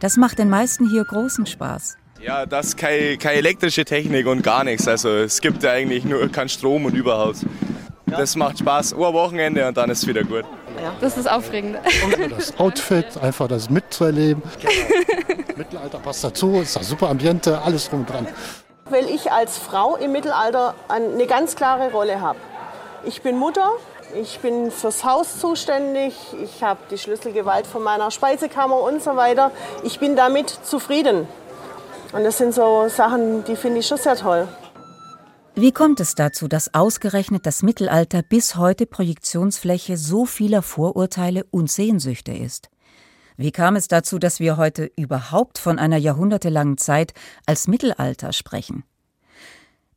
das 0.00 0.16
macht 0.16 0.38
den 0.38 0.50
meisten 0.50 0.88
hier 0.88 1.04
großen 1.04 1.46
Spaß. 1.46 1.96
Ja, 2.20 2.46
das 2.46 2.68
ist 2.68 2.76
keine, 2.76 3.18
keine 3.18 3.36
elektrische 3.36 3.84
Technik 3.84 4.26
und 4.26 4.42
gar 4.42 4.64
nichts. 4.64 4.86
Also 4.86 5.08
es 5.10 5.40
gibt 5.40 5.62
ja 5.62 5.72
eigentlich 5.72 6.04
nur 6.04 6.28
keinen 6.30 6.48
Strom 6.48 6.84
und 6.84 6.94
überhaupt. 6.94 7.38
Das 8.06 8.36
macht 8.36 8.58
Spaß. 8.58 8.94
Ein 8.94 8.98
Wochenende 8.98 9.66
und 9.66 9.76
dann 9.76 9.90
ist 9.90 10.02
es 10.02 10.06
wieder 10.06 10.22
gut. 10.22 10.44
Ja, 10.82 10.94
das 11.00 11.16
ist 11.16 11.30
aufregend. 11.30 11.78
Das 12.30 12.58
Outfit, 12.58 13.16
einfach 13.20 13.48
das 13.48 13.70
mitzuerleben. 13.70 14.42
Mittelalter 15.56 15.98
passt 15.98 16.22
dazu, 16.22 16.60
ist 16.60 16.76
ein 16.76 16.84
super 16.84 17.08
Ambiente, 17.08 17.60
alles 17.62 17.88
drum 17.88 18.00
und 18.00 18.10
dran. 18.10 18.28
Weil 18.90 19.06
ich 19.06 19.32
als 19.32 19.58
Frau 19.58 19.96
im 19.96 20.12
Mittelalter 20.12 20.74
eine 20.88 21.26
ganz 21.26 21.56
klare 21.56 21.90
Rolle 21.90 22.20
habe. 22.20 22.38
Ich 23.04 23.22
bin 23.22 23.38
Mutter, 23.38 23.70
ich 24.14 24.38
bin 24.40 24.70
fürs 24.70 25.04
Haus 25.04 25.38
zuständig, 25.38 26.14
ich 26.42 26.62
habe 26.62 26.80
die 26.90 26.98
Schlüsselgewalt 26.98 27.66
von 27.66 27.82
meiner 27.82 28.10
Speisekammer 28.10 28.80
und 28.80 29.02
so 29.02 29.16
weiter. 29.16 29.50
Ich 29.82 29.98
bin 29.98 30.16
damit 30.16 30.50
zufrieden. 30.50 31.26
Und 32.12 32.24
das 32.24 32.38
sind 32.38 32.54
so 32.54 32.88
Sachen, 32.88 33.44
die 33.44 33.56
finde 33.56 33.80
ich 33.80 33.86
schon 33.86 33.98
sehr 33.98 34.16
toll. 34.16 34.48
Wie 35.54 35.72
kommt 35.72 36.00
es 36.00 36.14
dazu, 36.14 36.48
dass 36.48 36.74
ausgerechnet 36.74 37.46
das 37.46 37.62
Mittelalter 37.62 38.22
bis 38.22 38.56
heute 38.56 38.86
Projektionsfläche 38.86 39.96
so 39.96 40.26
vieler 40.26 40.62
Vorurteile 40.62 41.44
und 41.50 41.70
Sehnsüchte 41.70 42.32
ist? 42.32 42.68
Wie 43.38 43.52
kam 43.52 43.76
es 43.76 43.88
dazu, 43.88 44.18
dass 44.18 44.40
wir 44.40 44.56
heute 44.56 44.90
überhaupt 44.96 45.58
von 45.58 45.78
einer 45.78 45.96
jahrhundertelangen 45.96 46.78
Zeit 46.78 47.12
als 47.46 47.68
Mittelalter 47.68 48.32
sprechen? 48.32 48.84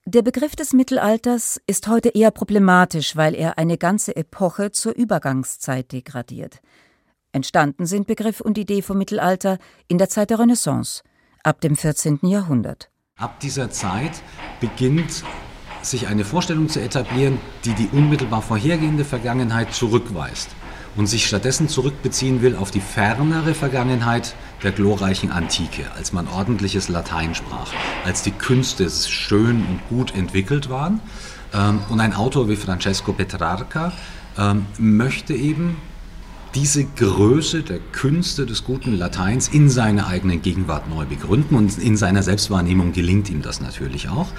Der 0.06 0.22
Begriff 0.22 0.56
des 0.56 0.74
Mittelalters 0.74 1.62
ist 1.68 1.88
heute 1.88 2.10
eher 2.10 2.32
problematisch, 2.32 3.16
weil 3.16 3.36
er 3.36 3.58
eine 3.58 3.78
ganze 3.78 4.16
Epoche 4.16 4.72
zur 4.72 4.96
Übergangszeit 4.96 5.92
degradiert. 5.92 6.62
Entstanden 7.32 7.86
sind 7.86 8.08
Begriff 8.08 8.42
und 8.42 8.58
Idee 8.58 8.82
vom 8.82 8.98
Mittelalter 8.98 9.60
in 9.88 9.98
der 9.98 10.10
Zeit 10.10 10.32
der 10.32 10.40
Renaissance, 10.40 11.04
ab 11.44 11.62
dem 11.62 11.76
14. 11.76 12.20
Jahrhundert. 12.24 12.90
Ab 13.18 13.40
dieser 13.42 13.70
Zeit 13.70 14.24
beginnt 14.60 15.24
sich 15.82 16.08
eine 16.08 16.26
Vorstellung 16.26 16.70
zu 16.70 16.82
etablieren, 16.82 17.38
die 17.66 17.74
die 17.74 17.90
unmittelbar 17.92 18.42
vorhergehende 18.42 19.06
Vergangenheit 19.06 19.74
zurückweist 19.74 20.50
und 20.96 21.08
sich 21.08 21.28
stattdessen 21.28 21.70
zurückbeziehen 21.70 22.42
will 22.42 22.56
auf 22.56 22.72
die 22.72 22.82
fernere 22.82 23.54
Vergangenheit 23.54 24.36
der 24.64 24.72
glorreichen 24.72 25.32
Antike, 25.32 25.86
als 25.96 26.14
man 26.14 26.28
ordentliches 26.28 26.90
Latein 26.90 27.36
sprach, 27.36 27.72
als 28.06 28.24
die 28.24 28.32
Künste 28.32 28.90
schön 28.90 29.66
und 29.66 29.80
gut 29.90 30.16
entwickelt 30.16 30.70
waren. 30.70 31.02
Ähm, 31.54 31.80
und 31.90 32.00
ein 32.00 32.14
Autor 32.14 32.50
wie 32.50 32.56
Francesco 32.56 33.14
Petrarca 33.14 33.94
ähm, 34.38 34.66
möchte 34.78 35.34
eben 35.34 35.78
diese 36.56 36.84
Größe 36.84 37.62
der 37.62 37.80
Künste 37.92 38.46
des 38.46 38.64
guten 38.64 38.98
Lateins 38.98 39.48
in 39.48 39.70
seiner 39.70 40.08
eigenen 40.08 40.42
Gegenwart 40.42 40.90
neu 40.90 41.06
begründen 41.06 41.56
und 41.56 41.78
in 41.78 41.96
seiner 41.96 42.24
Selbstwahrnehmung 42.24 42.92
gelingt 42.92 43.30
ihm 43.30 43.42
das 43.42 43.62
natürlich 43.62 44.10
auch. 44.10 44.30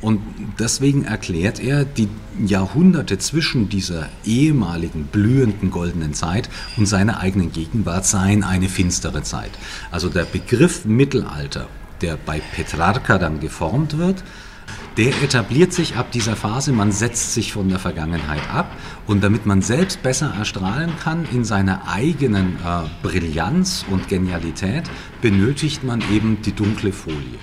Und 0.00 0.20
deswegen 0.58 1.04
erklärt 1.04 1.60
er, 1.60 1.84
die 1.84 2.08
Jahrhunderte 2.44 3.18
zwischen 3.18 3.68
dieser 3.68 4.08
ehemaligen 4.24 5.04
blühenden 5.04 5.70
goldenen 5.70 6.12
Zeit 6.12 6.50
und 6.76 6.86
seiner 6.86 7.20
eigenen 7.20 7.52
Gegenwart 7.52 8.04
seien 8.04 8.42
eine 8.42 8.68
finstere 8.68 9.22
Zeit. 9.22 9.52
Also 9.92 10.08
der 10.08 10.24
Begriff 10.24 10.84
Mittelalter, 10.84 11.68
der 12.00 12.16
bei 12.16 12.40
Petrarca 12.40 13.18
dann 13.18 13.38
geformt 13.38 13.96
wird, 13.96 14.24
der 14.96 15.22
etabliert 15.22 15.72
sich 15.72 15.96
ab 15.96 16.12
dieser 16.12 16.36
Phase, 16.36 16.72
man 16.72 16.92
setzt 16.92 17.32
sich 17.32 17.52
von 17.52 17.68
der 17.68 17.78
Vergangenheit 17.78 18.42
ab 18.52 18.70
und 19.06 19.24
damit 19.24 19.46
man 19.46 19.62
selbst 19.62 20.02
besser 20.02 20.34
erstrahlen 20.36 20.92
kann 21.02 21.26
in 21.32 21.44
seiner 21.44 21.88
eigenen 21.88 22.56
äh, 22.56 22.82
Brillanz 23.02 23.86
und 23.90 24.08
Genialität, 24.08 24.84
benötigt 25.22 25.82
man 25.82 26.02
eben 26.12 26.42
die 26.42 26.52
dunkle 26.52 26.92
Folie. 26.92 27.38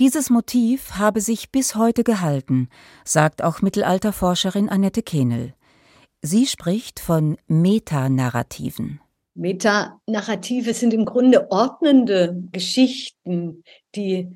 Dieses 0.00 0.30
Motiv 0.30 0.92
habe 0.92 1.20
sich 1.20 1.50
bis 1.50 1.74
heute 1.74 2.04
gehalten, 2.04 2.68
sagt 3.04 3.42
auch 3.42 3.62
Mittelalterforscherin 3.62 4.68
Annette 4.68 5.02
Kehnel. 5.02 5.54
Sie 6.22 6.46
spricht 6.46 7.00
von 7.00 7.36
Metanarrativen. 7.46 9.00
Metanarrative 9.34 10.72
sind 10.72 10.94
im 10.94 11.04
Grunde 11.04 11.50
ordnende 11.50 12.42
Geschichten, 12.52 13.62
die 13.94 14.28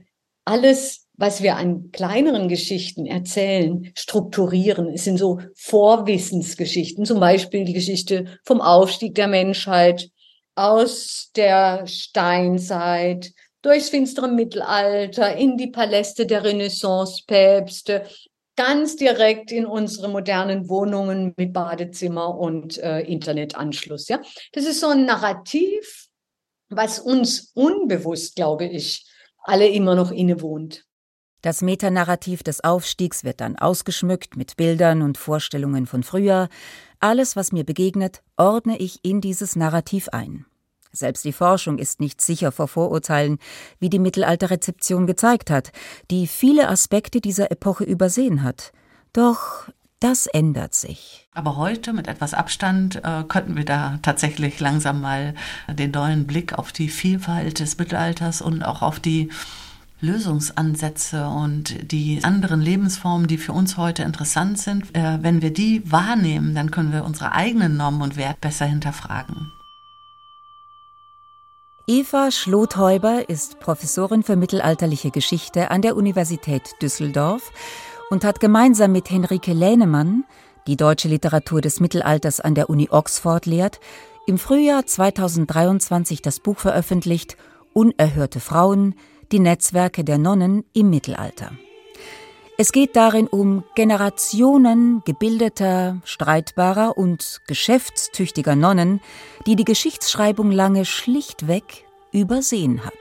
alles 0.44 1.06
was 1.20 1.42
wir 1.42 1.56
an 1.56 1.90
kleineren 1.92 2.48
Geschichten 2.48 3.04
erzählen, 3.04 3.92
strukturieren. 3.94 4.88
Es 4.88 5.04
sind 5.04 5.18
so 5.18 5.38
Vorwissensgeschichten, 5.54 7.04
zum 7.04 7.20
Beispiel 7.20 7.66
die 7.66 7.74
Geschichte 7.74 8.24
vom 8.42 8.62
Aufstieg 8.62 9.14
der 9.16 9.28
Menschheit 9.28 10.08
aus 10.54 11.30
der 11.36 11.86
Steinzeit 11.86 13.32
durchs 13.60 13.90
finstere 13.90 14.28
Mittelalter 14.28 15.36
in 15.36 15.58
die 15.58 15.66
Paläste 15.66 16.24
der 16.24 16.42
Renaissance-Päpste, 16.42 18.06
ganz 18.56 18.96
direkt 18.96 19.52
in 19.52 19.66
unsere 19.66 20.08
modernen 20.08 20.70
Wohnungen 20.70 21.34
mit 21.36 21.52
Badezimmer 21.52 22.34
und 22.34 22.78
äh, 22.78 23.00
Internetanschluss. 23.00 24.08
Ja, 24.08 24.22
das 24.52 24.64
ist 24.64 24.80
so 24.80 24.88
ein 24.88 25.04
Narrativ, 25.04 26.06
was 26.70 26.98
uns 26.98 27.52
unbewusst, 27.54 28.36
glaube 28.36 28.64
ich, 28.64 29.04
alle 29.42 29.68
immer 29.68 29.94
noch 29.94 30.12
innewohnt. 30.12 30.86
Das 31.42 31.62
Metanarrativ 31.62 32.42
des 32.42 32.62
Aufstiegs 32.62 33.24
wird 33.24 33.40
dann 33.40 33.56
ausgeschmückt 33.56 34.36
mit 34.36 34.56
Bildern 34.56 35.00
und 35.00 35.16
Vorstellungen 35.16 35.86
von 35.86 36.02
früher. 36.02 36.48
Alles, 36.98 37.34
was 37.34 37.50
mir 37.52 37.64
begegnet, 37.64 38.22
ordne 38.36 38.76
ich 38.76 39.00
in 39.02 39.22
dieses 39.22 39.56
Narrativ 39.56 40.10
ein. 40.10 40.44
Selbst 40.92 41.24
die 41.24 41.32
Forschung 41.32 41.78
ist 41.78 42.00
nicht 42.00 42.20
sicher 42.20 42.52
vor 42.52 42.68
Vorurteilen, 42.68 43.38
wie 43.78 43.88
die 43.88 44.00
Mittelalterrezeption 44.00 45.06
gezeigt 45.06 45.50
hat, 45.50 45.72
die 46.10 46.26
viele 46.26 46.68
Aspekte 46.68 47.20
dieser 47.20 47.50
Epoche 47.50 47.84
übersehen 47.84 48.42
hat. 48.42 48.72
Doch 49.12 49.68
das 50.00 50.26
ändert 50.26 50.74
sich. 50.74 51.28
Aber 51.32 51.56
heute 51.56 51.92
mit 51.92 52.08
etwas 52.08 52.34
Abstand 52.34 52.96
äh, 52.96 53.22
könnten 53.28 53.56
wir 53.56 53.64
da 53.64 53.98
tatsächlich 54.02 54.58
langsam 54.58 55.00
mal 55.00 55.34
den 55.68 55.90
neuen 55.90 56.26
Blick 56.26 56.58
auf 56.58 56.72
die 56.72 56.88
Vielfalt 56.88 57.60
des 57.60 57.78
Mittelalters 57.78 58.42
und 58.42 58.62
auch 58.62 58.82
auf 58.82 58.98
die 58.98 59.30
Lösungsansätze 60.00 61.26
und 61.26 61.92
die 61.92 62.20
anderen 62.22 62.60
Lebensformen, 62.60 63.26
die 63.26 63.38
für 63.38 63.52
uns 63.52 63.76
heute 63.76 64.02
interessant 64.02 64.58
sind, 64.58 64.94
äh, 64.96 65.18
wenn 65.22 65.42
wir 65.42 65.52
die 65.52 65.82
wahrnehmen, 65.90 66.54
dann 66.54 66.70
können 66.70 66.92
wir 66.92 67.04
unsere 67.04 67.32
eigenen 67.32 67.76
Normen 67.76 68.02
und 68.02 68.16
Werte 68.16 68.38
besser 68.40 68.66
hinterfragen. 68.66 69.52
Eva 71.86 72.30
Schlothäuber 72.30 73.28
ist 73.28 73.58
Professorin 73.58 74.22
für 74.22 74.36
mittelalterliche 74.36 75.10
Geschichte 75.10 75.70
an 75.70 75.82
der 75.82 75.96
Universität 75.96 76.62
Düsseldorf 76.80 77.50
und 78.10 78.24
hat 78.24 78.38
gemeinsam 78.40 78.92
mit 78.92 79.10
Henrike 79.10 79.52
Lähnemann, 79.52 80.24
die 80.66 80.76
deutsche 80.76 81.08
Literatur 81.08 81.60
des 81.60 81.80
Mittelalters 81.80 82.38
an 82.40 82.54
der 82.54 82.70
Uni 82.70 82.88
Oxford 82.90 83.44
lehrt, 83.46 83.80
im 84.26 84.38
Frühjahr 84.38 84.86
2023 84.86 86.22
das 86.22 86.38
Buch 86.38 86.58
veröffentlicht 86.58 87.36
Unerhörte 87.72 88.40
Frauen, 88.40 88.94
die 89.32 89.40
Netzwerke 89.40 90.04
der 90.04 90.18
Nonnen 90.18 90.64
im 90.72 90.90
Mittelalter. 90.90 91.52
Es 92.58 92.72
geht 92.72 92.94
darin 92.94 93.26
um 93.26 93.64
Generationen 93.74 95.02
gebildeter, 95.06 95.96
streitbarer 96.04 96.98
und 96.98 97.40
geschäftstüchtiger 97.46 98.54
Nonnen, 98.54 99.00
die 99.46 99.56
die 99.56 99.64
Geschichtsschreibung 99.64 100.50
lange 100.50 100.84
schlichtweg 100.84 101.86
übersehen 102.12 102.84
hat. 102.84 102.92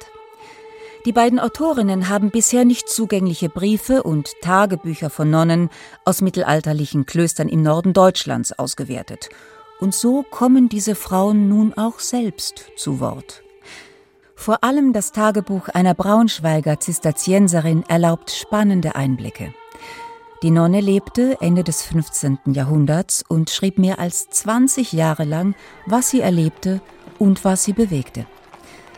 Die 1.06 1.12
beiden 1.12 1.40
Autorinnen 1.40 2.08
haben 2.08 2.30
bisher 2.30 2.64
nicht 2.64 2.88
zugängliche 2.88 3.50
Briefe 3.50 4.04
und 4.04 4.32
Tagebücher 4.42 5.10
von 5.10 5.30
Nonnen 5.30 5.70
aus 6.06 6.22
mittelalterlichen 6.22 7.06
Klöstern 7.06 7.50
im 7.50 7.62
Norden 7.62 7.94
Deutschlands 7.94 8.58
ausgewertet. 8.58 9.30
Und 9.80 9.94
so 9.94 10.24
kommen 10.24 10.70
diese 10.70 10.96
Frauen 10.96 11.50
nun 11.50 11.74
auch 11.74 12.00
selbst 12.00 12.66
zu 12.78 13.00
Wort. 13.00 13.44
Vor 14.40 14.64
allem 14.64 14.94
das 14.94 15.12
Tagebuch 15.12 15.68
einer 15.68 15.94
Braunschweiger 15.94 16.80
Zisterzienserin 16.80 17.84
erlaubt 17.90 18.32
spannende 18.32 18.96
Einblicke. 18.96 19.54
Die 20.44 20.50
Nonne 20.50 20.80
lebte 20.80 21.36
Ende 21.42 21.66
des 21.66 21.82
15. 21.82 22.40
Jahrhunderts 22.46 23.22
und 23.28 23.50
schrieb 23.50 23.78
mehr 23.78 24.00
als 24.00 24.30
20 24.30 24.94
Jahre 24.94 25.26
lang, 25.26 25.56
was 25.86 26.10
sie 26.10 26.22
erlebte 26.22 26.80
und 27.20 27.44
was 27.44 27.66
sie 27.66 27.74
bewegte. 27.74 28.26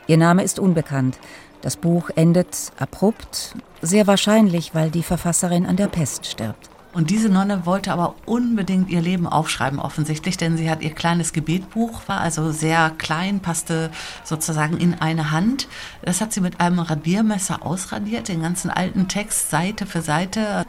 Ihr 0.06 0.18
Name 0.18 0.44
ist 0.44 0.60
unbekannt. 0.60 1.18
Das 1.62 1.76
Buch 1.76 2.12
endet 2.14 2.72
abrupt, 2.78 3.56
sehr 3.82 4.06
wahrscheinlich, 4.06 4.76
weil 4.76 4.92
die 4.92 5.02
Verfasserin 5.02 5.66
an 5.66 5.76
der 5.76 5.88
Pest 5.88 6.28
stirbt. 6.28 6.71
Und 6.94 7.10
diese 7.10 7.30
Nonne 7.30 7.66
wollte 7.66 7.94
aber 7.94 8.16
unbedingt 8.26 8.90
ihr 8.90 9.02
Leben 9.02 9.26
aufschreiben, 9.26 9.80
offensichtlich, 9.80 10.36
denn 10.36 10.58
sie 10.58 10.70
hat 10.70 10.82
ihr 10.82 10.92
kleines 10.92 11.32
Gebetbuch, 11.32 12.02
war 12.08 12.20
also 12.20 12.52
sehr 12.52 12.90
klein, 12.98 13.40
passte 13.40 13.92
sozusagen 14.26 14.78
in 14.78 14.96
eine 14.96 15.32
Hand. 15.32 15.70
Das 16.02 16.20
hat 16.20 16.34
sie 16.34 16.42
mit 16.42 16.60
einem 16.60 16.80
Radiermesser 16.80 17.66
ausradiert, 17.66 18.28
den 18.28 18.42
ganzen 18.42 18.70
alten 18.70 19.08
Text 19.08 19.50
Seite 19.50 19.86
für 19.86 20.02
Seite 20.02 20.66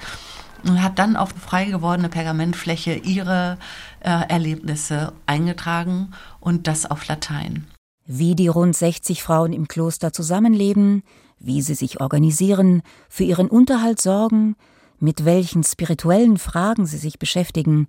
und 0.65 0.81
hat 0.81 1.01
dann 1.01 1.17
auf 1.17 1.31
frei 1.31 1.65
gewordene 1.65 2.09
Pergamentfläche 2.09 2.95
ihre 2.95 3.59
äh, 4.01 4.29
Erlebnisse 4.29 5.13
eingetragen 5.27 6.13
und 6.39 6.69
das 6.69 6.89
auf 6.89 7.07
Latein. 7.09 7.67
Wie 8.07 8.37
die 8.37 8.49
rund 8.49 8.77
60 8.77 9.25
Frauen 9.25 9.53
im 9.53 9.67
Kloster 9.67 10.13
zusammenleben, 10.13 11.03
wie 11.41 11.63
sie 11.63 11.75
sich 11.75 12.01
organisieren, 12.01 12.83
für 13.09 13.25
ihren 13.25 13.49
Unterhalt 13.49 14.01
sorgen, 14.01 14.55
mit 15.03 15.25
welchen 15.25 15.65
spirituellen 15.65 16.39
Fragen 16.39 16.87
sie 16.87 16.97
sich 16.97 17.19
beschäftigen, 17.19 17.89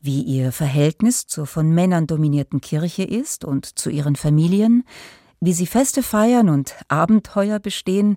wie 0.00 0.22
ihr 0.22 0.50
Verhältnis 0.50 1.26
zur 1.26 1.46
von 1.46 1.70
Männern 1.70 2.06
dominierten 2.08 2.60
Kirche 2.60 3.04
ist 3.04 3.44
und 3.44 3.78
zu 3.78 3.90
ihren 3.90 4.16
Familien, 4.16 4.84
wie 5.40 5.52
sie 5.52 5.66
Feste 5.66 6.02
feiern 6.02 6.48
und 6.48 6.74
Abenteuer 6.88 7.60
bestehen, 7.60 8.16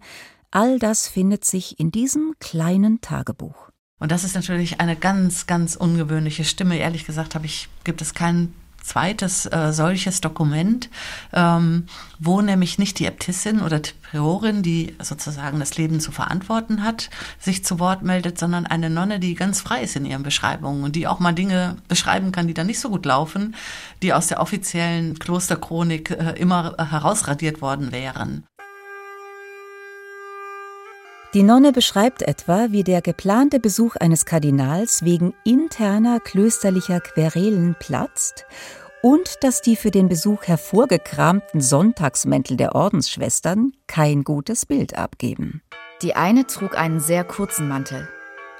all 0.49 0.79
das 0.79 1.07
findet 1.07 1.45
sich 1.45 1.79
in 1.79 1.91
diesem 1.91 2.33
kleinen 2.39 2.99
Tagebuch. 2.99 3.69
Und 3.99 4.11
das 4.11 4.23
ist 4.23 4.33
natürlich 4.33 4.79
eine 4.79 4.95
ganz, 4.95 5.45
ganz 5.45 5.75
ungewöhnliche 5.75 6.43
Stimme. 6.43 6.79
Ehrlich 6.79 7.05
gesagt 7.05 7.35
habe 7.35 7.45
ich, 7.45 7.69
gibt 7.83 8.01
es 8.01 8.15
keinen 8.15 8.55
zweites 8.83 9.45
äh, 9.45 9.71
solches 9.71 10.21
Dokument, 10.21 10.89
ähm, 11.33 11.85
wo 12.19 12.41
nämlich 12.41 12.77
nicht 12.77 12.99
die 12.99 13.05
Äbtissin 13.05 13.61
oder 13.61 13.79
die 13.79 13.91
Priorin, 14.01 14.63
die 14.63 14.95
sozusagen 15.01 15.59
das 15.59 15.77
Leben 15.77 15.99
zu 15.99 16.11
verantworten 16.11 16.83
hat, 16.83 17.09
sich 17.39 17.63
zu 17.63 17.79
Wort 17.79 18.03
meldet, 18.03 18.37
sondern 18.37 18.65
eine 18.65 18.89
Nonne, 18.89 19.19
die 19.19 19.35
ganz 19.35 19.61
frei 19.61 19.81
ist 19.83 19.95
in 19.95 20.05
ihren 20.05 20.23
Beschreibungen 20.23 20.83
und 20.83 20.95
die 20.95 21.07
auch 21.07 21.19
mal 21.19 21.33
Dinge 21.33 21.77
beschreiben 21.87 22.31
kann, 22.31 22.47
die 22.47 22.53
dann 22.53 22.67
nicht 22.67 22.79
so 22.79 22.89
gut 22.89 23.05
laufen, 23.05 23.55
die 24.01 24.13
aus 24.13 24.27
der 24.27 24.41
offiziellen 24.41 25.17
Klosterchronik 25.19 26.11
äh, 26.11 26.33
immer 26.37 26.75
äh, 26.77 26.85
herausradiert 26.85 27.61
worden 27.61 27.91
wären. 27.91 28.43
Die 31.33 31.43
Nonne 31.43 31.71
beschreibt 31.71 32.23
etwa, 32.23 32.67
wie 32.71 32.83
der 32.83 33.01
geplante 33.01 33.61
Besuch 33.61 33.95
eines 33.95 34.25
Kardinals 34.25 35.05
wegen 35.05 35.33
interner 35.45 36.19
klösterlicher 36.19 36.99
Querelen 36.99 37.75
platzt 37.79 38.45
und 39.01 39.41
dass 39.41 39.61
die 39.61 39.77
für 39.77 39.91
den 39.91 40.09
Besuch 40.09 40.43
hervorgekramten 40.43 41.61
Sonntagsmäntel 41.61 42.57
der 42.57 42.75
Ordensschwestern 42.75 43.71
kein 43.87 44.25
gutes 44.25 44.65
Bild 44.65 44.97
abgeben. 44.97 45.61
Die 46.01 46.15
eine 46.17 46.47
trug 46.47 46.77
einen 46.77 46.99
sehr 46.99 47.23
kurzen 47.23 47.69
Mantel, 47.69 48.09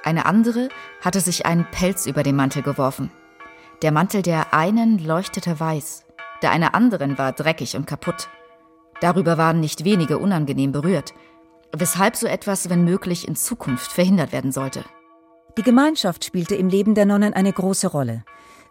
eine 0.02 0.26
andere 0.26 0.68
hatte 1.00 1.20
sich 1.20 1.46
einen 1.46 1.66
Pelz 1.70 2.06
über 2.06 2.22
den 2.22 2.36
Mantel 2.36 2.62
geworfen. 2.62 3.10
Der 3.82 3.92
Mantel 3.92 4.22
der 4.22 4.52
einen 4.52 4.98
leuchtete 4.98 5.60
weiß, 5.60 6.06
der 6.42 6.50
einer 6.50 6.74
anderen 6.74 7.18
war 7.18 7.32
dreckig 7.32 7.76
und 7.76 7.86
kaputt. 7.86 8.28
Darüber 9.00 9.36
waren 9.38 9.60
nicht 9.60 9.84
wenige 9.84 10.18
unangenehm 10.18 10.72
berührt, 10.72 11.12
weshalb 11.72 12.16
so 12.16 12.26
etwas, 12.26 12.70
wenn 12.70 12.84
möglich, 12.84 13.26
in 13.26 13.36
Zukunft 13.36 13.92
verhindert 13.92 14.32
werden 14.32 14.52
sollte. 14.52 14.84
Die 15.58 15.62
Gemeinschaft 15.62 16.24
spielte 16.24 16.54
im 16.54 16.68
Leben 16.68 16.94
der 16.94 17.06
Nonnen 17.06 17.34
eine 17.34 17.52
große 17.52 17.88
Rolle. 17.88 18.24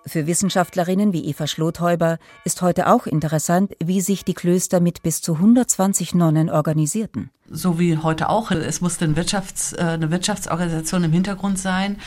Für 0.05 0.25
Wissenschaftlerinnen 0.25 1.13
wie 1.13 1.25
Eva 1.25 1.46
Schlothäuber 1.46 2.17
ist 2.43 2.63
heute 2.63 2.88
auch 2.88 3.05
interessant, 3.05 3.74
wie 3.84 4.01
sich 4.01 4.25
die 4.25 4.34
Klöster 4.34 4.79
mit 4.79 5.03
bis 5.03 5.22
zu 5.22 5.36
120 5.36 6.15
Nonnen 6.15 6.50
organisierten. 6.50 7.29
So 7.48 7.77
wie 7.77 7.98
heute 7.98 8.29
auch. 8.29 8.50
Es 8.50 8.81
musste 8.81 9.05
ein 9.05 9.15
Wirtschafts-, 9.15 9.77
äh, 9.77 9.81
eine 9.81 10.10
Wirtschaftsorganisation 10.10 11.03
im 11.03 11.12
Hintergrund 11.12 11.60
sein 11.60 11.98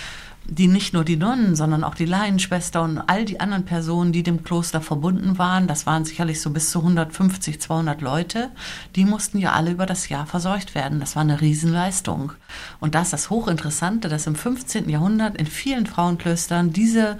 die 0.47 0.69
nicht 0.69 0.93
nur 0.93 1.05
die 1.05 1.17
Nonnen, 1.17 1.57
sondern 1.57 1.85
auch 1.85 1.95
die 1.95 2.05
Laienschwester 2.05 2.83
und 2.83 2.99
all 2.99 3.25
die 3.25 3.41
anderen 3.41 3.65
Personen, 3.65 4.13
die 4.13 4.23
dem 4.23 4.45
Kloster 4.45 4.81
verbunden 4.81 5.39
waren, 5.39 5.67
das 5.67 5.87
waren 5.87 6.05
sicherlich 6.05 6.41
so 6.41 6.51
bis 6.51 6.71
zu 6.71 6.81
150, 6.81 7.61
200 7.61 8.01
Leute, 8.01 8.51
die 8.95 9.05
mussten 9.05 9.39
ja 9.39 9.53
alle 9.53 9.71
über 9.71 9.87
das 9.87 10.09
Jahr 10.09 10.27
versorgt 10.27 10.75
werden. 10.75 11.01
Das 11.01 11.17
war 11.17 11.23
eine 11.23 11.41
Riesenleistung. 11.41 12.33
Und 12.81 12.95
das 12.95 13.05
ist 13.05 13.13
das 13.13 13.31
Hochinteressante, 13.31 14.09
dass 14.09 14.27
im 14.27 14.35
15. 14.35 14.89
Jahrhundert 14.89 15.37
in 15.37 15.47
vielen 15.47 15.87
Frauenklöstern 15.87 16.73
diese 16.73 17.19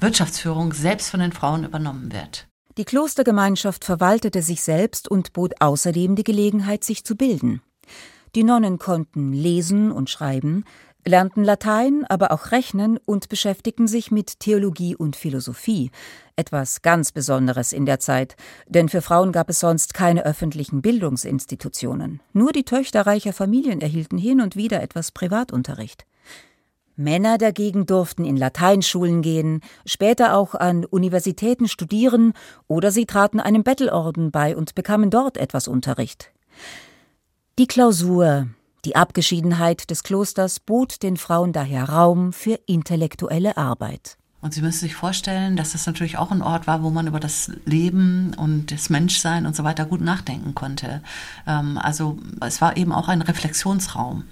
Wirtschaftsführung 0.00 0.72
selbst 0.72 1.10
von 1.10 1.20
den 1.20 1.32
Frauen 1.32 1.64
übernommen 1.64 2.12
wird. 2.12 2.46
Die 2.76 2.84
Klostergemeinschaft 2.84 3.84
verwaltete 3.84 4.42
sich 4.42 4.62
selbst 4.62 5.08
und 5.08 5.32
bot 5.32 5.54
außerdem 5.60 6.16
die 6.16 6.24
Gelegenheit, 6.24 6.82
sich 6.82 7.04
zu 7.04 7.14
bilden. 7.14 7.62
Die 8.34 8.42
Nonnen 8.42 8.78
konnten 8.78 9.32
lesen 9.32 9.92
und 9.92 10.10
schreiben, 10.10 10.64
lernten 11.04 11.44
Latein, 11.44 12.04
aber 12.08 12.32
auch 12.32 12.50
Rechnen 12.50 12.98
und 13.04 13.28
beschäftigten 13.28 13.86
sich 13.86 14.10
mit 14.10 14.40
Theologie 14.40 14.96
und 14.96 15.16
Philosophie, 15.16 15.90
etwas 16.36 16.82
ganz 16.82 17.12
Besonderes 17.12 17.72
in 17.72 17.86
der 17.86 18.00
Zeit, 18.00 18.36
denn 18.66 18.88
für 18.88 19.02
Frauen 19.02 19.32
gab 19.32 19.50
es 19.50 19.60
sonst 19.60 19.94
keine 19.94 20.24
öffentlichen 20.24 20.82
Bildungsinstitutionen. 20.82 22.20
Nur 22.32 22.52
die 22.52 22.64
Töchter 22.64 23.06
reicher 23.06 23.32
Familien 23.32 23.80
erhielten 23.80 24.18
hin 24.18 24.40
und 24.40 24.56
wieder 24.56 24.82
etwas 24.82 25.12
Privatunterricht. 25.12 26.06
Männer 26.96 27.38
dagegen 27.38 27.86
durften 27.86 28.24
in 28.24 28.36
Lateinschulen 28.36 29.20
gehen, 29.20 29.60
später 29.84 30.36
auch 30.36 30.54
an 30.54 30.84
Universitäten 30.84 31.66
studieren 31.66 32.34
oder 32.68 32.92
sie 32.92 33.04
traten 33.04 33.40
einem 33.40 33.64
Bettelorden 33.64 34.30
bei 34.30 34.56
und 34.56 34.74
bekamen 34.74 35.10
dort 35.10 35.36
etwas 35.36 35.66
Unterricht. 35.66 36.30
Die 37.58 37.66
Klausur, 37.66 38.48
die 38.84 38.96
Abgeschiedenheit 38.96 39.90
des 39.90 40.02
Klosters 40.02 40.60
bot 40.60 41.02
den 41.02 41.16
Frauen 41.16 41.52
daher 41.52 41.88
Raum 41.88 42.32
für 42.32 42.58
intellektuelle 42.66 43.56
Arbeit. 43.56 44.18
Und 44.44 44.52
Sie 44.52 44.60
müssen 44.60 44.80
sich 44.80 44.94
vorstellen, 44.94 45.56
dass 45.56 45.72
das 45.72 45.86
natürlich 45.86 46.18
auch 46.18 46.30
ein 46.30 46.42
Ort 46.42 46.66
war, 46.66 46.82
wo 46.82 46.90
man 46.90 47.06
über 47.06 47.18
das 47.18 47.50
Leben 47.64 48.34
und 48.36 48.72
das 48.72 48.90
Menschsein 48.90 49.46
und 49.46 49.56
so 49.56 49.64
weiter 49.64 49.86
gut 49.86 50.02
nachdenken 50.02 50.54
konnte. 50.54 51.00
Ähm, 51.46 51.78
also 51.78 52.18
es 52.42 52.60
war 52.60 52.76
eben 52.76 52.92
auch 52.92 53.08
ein 53.08 53.22
Reflexionsraum. 53.22 54.24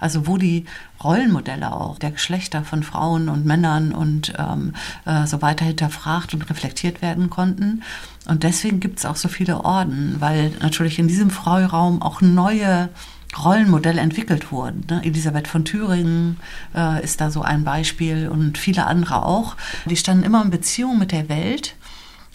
Also 0.00 0.26
wo 0.26 0.38
die 0.38 0.64
Rollenmodelle 1.04 1.70
auch 1.70 1.98
der 1.98 2.12
Geschlechter 2.12 2.64
von 2.64 2.82
Frauen 2.82 3.28
und 3.28 3.44
Männern 3.44 3.92
und 3.92 4.32
ähm, 4.38 4.72
äh, 5.04 5.26
so 5.26 5.42
weiter 5.42 5.66
hinterfragt 5.66 6.32
und 6.32 6.48
reflektiert 6.48 7.02
werden 7.02 7.28
konnten. 7.28 7.82
Und 8.26 8.44
deswegen 8.44 8.80
gibt 8.80 9.00
es 9.00 9.04
auch 9.04 9.16
so 9.16 9.28
viele 9.28 9.66
Orden, 9.66 10.16
weil 10.18 10.50
natürlich 10.62 10.98
in 10.98 11.08
diesem 11.08 11.28
Freiraum 11.28 12.00
auch 12.00 12.22
neue 12.22 12.88
Rollenmodelle 13.36 14.00
entwickelt 14.00 14.50
wurden. 14.50 14.84
Ne? 14.88 15.02
Elisabeth 15.04 15.48
von 15.48 15.64
Thüringen 15.64 16.38
äh, 16.74 17.02
ist 17.02 17.20
da 17.20 17.30
so 17.30 17.42
ein 17.42 17.64
Beispiel 17.64 18.28
und 18.28 18.58
viele 18.58 18.86
andere 18.86 19.24
auch. 19.24 19.56
Die 19.86 19.96
standen 19.96 20.24
immer 20.24 20.42
in 20.42 20.50
Beziehung 20.50 20.98
mit 20.98 21.12
der 21.12 21.28
Welt 21.28 21.76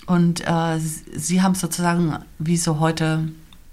und 0.05 0.41
äh, 0.41 0.79
sie 0.79 1.41
haben 1.41 1.55
sozusagen, 1.55 2.17
wie 2.37 2.57
so 2.57 2.79
heute 2.79 3.29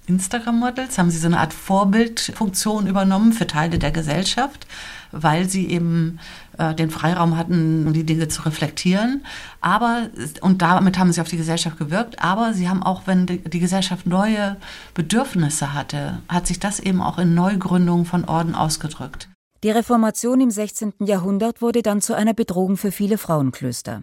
Instagram-Models, 0.06 0.98
haben 0.98 1.10
sie 1.10 1.18
so 1.18 1.26
eine 1.26 1.38
Art 1.38 1.52
Vorbildfunktion 1.52 2.86
übernommen 2.86 3.32
für 3.32 3.46
Teile 3.46 3.78
der 3.78 3.92
Gesellschaft 3.92 4.66
weil 5.12 5.48
sie 5.48 5.68
eben 5.68 6.18
äh, 6.61 6.75
den 6.75 6.90
Freiraum 6.90 7.38
hatten, 7.38 7.87
um 7.87 7.93
die 7.95 8.05
Dinge 8.05 8.29
zu 8.29 8.43
reflektieren. 8.43 9.25
Aber, 9.62 10.11
und 10.43 10.61
damit 10.61 10.99
haben 10.99 11.11
sie 11.11 11.21
auf 11.23 11.29
die 11.29 11.38
Gesellschaft 11.38 11.79
gewirkt, 11.79 12.23
aber 12.23 12.52
sie 12.52 12.69
haben 12.69 12.83
auch, 12.83 13.07
wenn 13.07 13.26
die, 13.26 13.38
die 13.38 13.61
Gesellschaft 13.61 14.07
neue 14.07 14.57
Bedürfnisse 14.93 15.73
hatte, 15.73 16.19
hat 16.29 16.47
sich 16.47 16.61
das 16.61 16.79
eben 16.79 17.00
auch 17.00 17.19
in 17.19 17.35
Neugründungen 17.35 18.05
von 18.05 18.26
Orden 18.26 18.55
ausgedrückt. 18.55 19.31
Die 19.62 19.71
Reformation 19.71 20.40
im 20.40 20.50
16. 20.50 20.93
Jahrhundert 21.00 21.62
wurde 21.62 21.81
dann 21.81 22.02
zu 22.02 22.14
einer 22.14 22.35
Bedrohung 22.35 22.76
für 22.76 22.93
viele 22.93 23.17
Frauenklöster. 23.17 24.02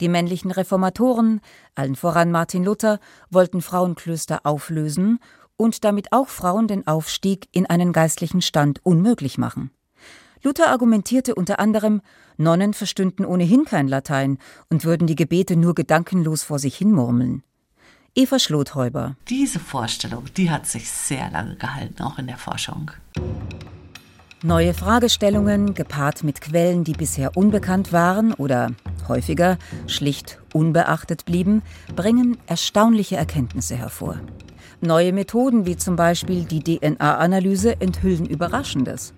Die 0.00 0.08
männlichen 0.08 0.50
Reformatoren, 0.50 1.40
allen 1.74 1.96
voran 1.96 2.30
Martin 2.30 2.64
Luther, 2.64 3.00
wollten 3.30 3.62
Frauenklöster 3.62 4.40
auflösen 4.44 5.18
und 5.56 5.84
damit 5.84 6.12
auch 6.12 6.28
Frauen 6.28 6.68
den 6.68 6.86
Aufstieg 6.86 7.48
in 7.52 7.66
einen 7.66 7.92
geistlichen 7.92 8.42
Stand 8.42 8.80
unmöglich 8.84 9.38
machen. 9.38 9.70
Luther 10.42 10.68
argumentierte 10.68 11.34
unter 11.34 11.60
anderem, 11.60 12.00
Nonnen 12.36 12.72
verstünden 12.72 13.26
ohnehin 13.26 13.64
kein 13.64 13.88
Latein 13.88 14.38
und 14.70 14.84
würden 14.84 15.06
die 15.06 15.16
Gebete 15.16 15.56
nur 15.56 15.74
gedankenlos 15.74 16.42
vor 16.42 16.58
sich 16.58 16.76
hinmurmeln. 16.76 17.42
Eva 18.14 18.38
Schlothäuber. 18.38 19.16
Diese 19.28 19.60
Vorstellung, 19.60 20.24
die 20.36 20.50
hat 20.50 20.66
sich 20.66 20.90
sehr 20.90 21.30
lange 21.30 21.56
gehalten, 21.56 22.02
auch 22.02 22.18
in 22.18 22.26
der 22.26 22.38
Forschung. 22.38 22.90
Neue 24.42 24.72
Fragestellungen, 24.72 25.74
gepaart 25.74 26.24
mit 26.24 26.40
Quellen, 26.40 26.82
die 26.82 26.94
bisher 26.94 27.36
unbekannt 27.36 27.92
waren 27.92 28.32
oder 28.32 28.70
häufiger 29.06 29.58
schlicht 29.86 30.40
unbeachtet 30.54 31.26
blieben, 31.26 31.62
bringen 31.94 32.38
erstaunliche 32.46 33.16
Erkenntnisse 33.16 33.76
hervor. 33.76 34.16
Neue 34.80 35.12
Methoden 35.12 35.66
wie 35.66 35.76
zum 35.76 35.94
Beispiel 35.94 36.44
die 36.44 36.64
DNA-Analyse 36.64 37.82
enthüllen 37.82 38.24
Überraschendes. 38.24 39.12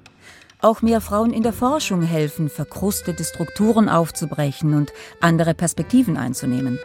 Auch 0.62 0.80
mehr 0.80 1.00
Frauen 1.00 1.32
in 1.32 1.42
der 1.42 1.52
Forschung 1.52 2.02
helfen, 2.02 2.48
verkrustete 2.48 3.24
Strukturen 3.24 3.88
aufzubrechen 3.88 4.74
und 4.74 4.92
andere 5.20 5.54
Perspektiven 5.54 6.16
einzunehmen. 6.16 6.78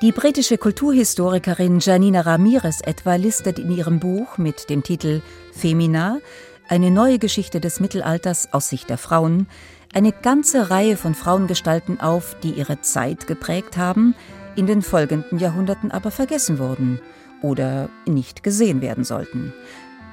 Die 0.00 0.12
britische 0.12 0.56
Kulturhistorikerin 0.56 1.80
Janina 1.80 2.22
Ramirez 2.22 2.80
etwa 2.82 3.16
listet 3.16 3.58
in 3.58 3.70
ihrem 3.70 4.00
Buch 4.00 4.38
mit 4.38 4.70
dem 4.70 4.82
Titel 4.82 5.20
Femina 5.52 6.20
eine 6.68 6.90
neue 6.90 7.18
Geschichte 7.18 7.60
des 7.60 7.80
Mittelalters 7.80 8.52
aus 8.52 8.70
Sicht 8.70 8.88
der 8.88 8.98
Frauen 8.98 9.46
eine 9.92 10.12
ganze 10.12 10.70
Reihe 10.70 10.96
von 10.96 11.14
Frauengestalten 11.14 12.00
auf, 12.00 12.34
die 12.42 12.52
ihre 12.52 12.80
Zeit 12.80 13.26
geprägt 13.26 13.76
haben, 13.76 14.14
in 14.56 14.66
den 14.66 14.80
folgenden 14.80 15.38
Jahrhunderten 15.38 15.90
aber 15.90 16.10
vergessen 16.10 16.58
wurden 16.58 17.00
oder 17.42 17.90
nicht 18.06 18.42
gesehen 18.42 18.80
werden 18.80 19.04
sollten. 19.04 19.52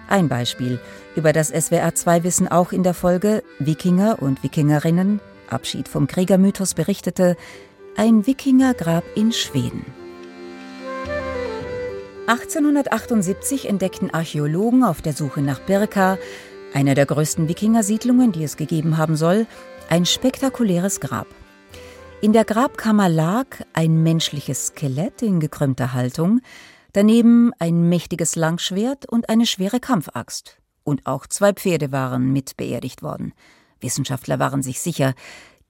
Ein 0.07 0.29
Beispiel. 0.29 0.79
Über 1.15 1.33
das 1.33 1.53
SWR2 1.53 2.23
Wissen 2.23 2.47
auch 2.47 2.71
in 2.71 2.83
der 2.83 2.93
Folge 2.93 3.43
Wikinger 3.59 4.21
und 4.21 4.43
Wikingerinnen, 4.43 5.19
Abschied 5.49 5.87
vom 5.87 6.07
Kriegermythos 6.07 6.73
berichtete, 6.73 7.35
ein 7.97 8.27
Wikingergrab 8.27 9.03
in 9.15 9.31
Schweden. 9.31 9.85
1878 12.27 13.69
entdeckten 13.69 14.11
Archäologen 14.11 14.83
auf 14.83 15.01
der 15.01 15.13
Suche 15.13 15.41
nach 15.41 15.59
Birka, 15.59 16.17
einer 16.73 16.95
der 16.95 17.05
größten 17.05 17.47
Wikingersiedlungen, 17.47 18.31
die 18.31 18.43
es 18.43 18.57
gegeben 18.57 18.97
haben 18.97 19.15
soll, 19.15 19.45
ein 19.89 20.05
spektakuläres 20.05 20.99
Grab. 20.99 21.27
In 22.21 22.33
der 22.33 22.43
Grabkammer 22.43 23.09
lag 23.09 23.45
ein 23.73 24.01
menschliches 24.01 24.67
Skelett 24.67 25.21
in 25.21 25.39
gekrümmter 25.39 25.93
Haltung, 25.93 26.41
Daneben 26.95 27.51
ein 27.59 27.89
mächtiges 27.89 28.37
Langschwert 28.37 29.05
und 29.05 29.27
eine 29.27 29.45
schwere 29.45 29.81
Kampfaxt. 29.81 30.61
Und 30.85 31.05
auch 31.05 31.27
zwei 31.27 31.51
Pferde 31.51 31.91
waren 31.91 32.31
mit 32.31 32.55
beerdigt 32.55 33.03
worden. 33.03 33.33
Wissenschaftler 33.81 34.39
waren 34.39 34.63
sich 34.63 34.79
sicher, 34.79 35.13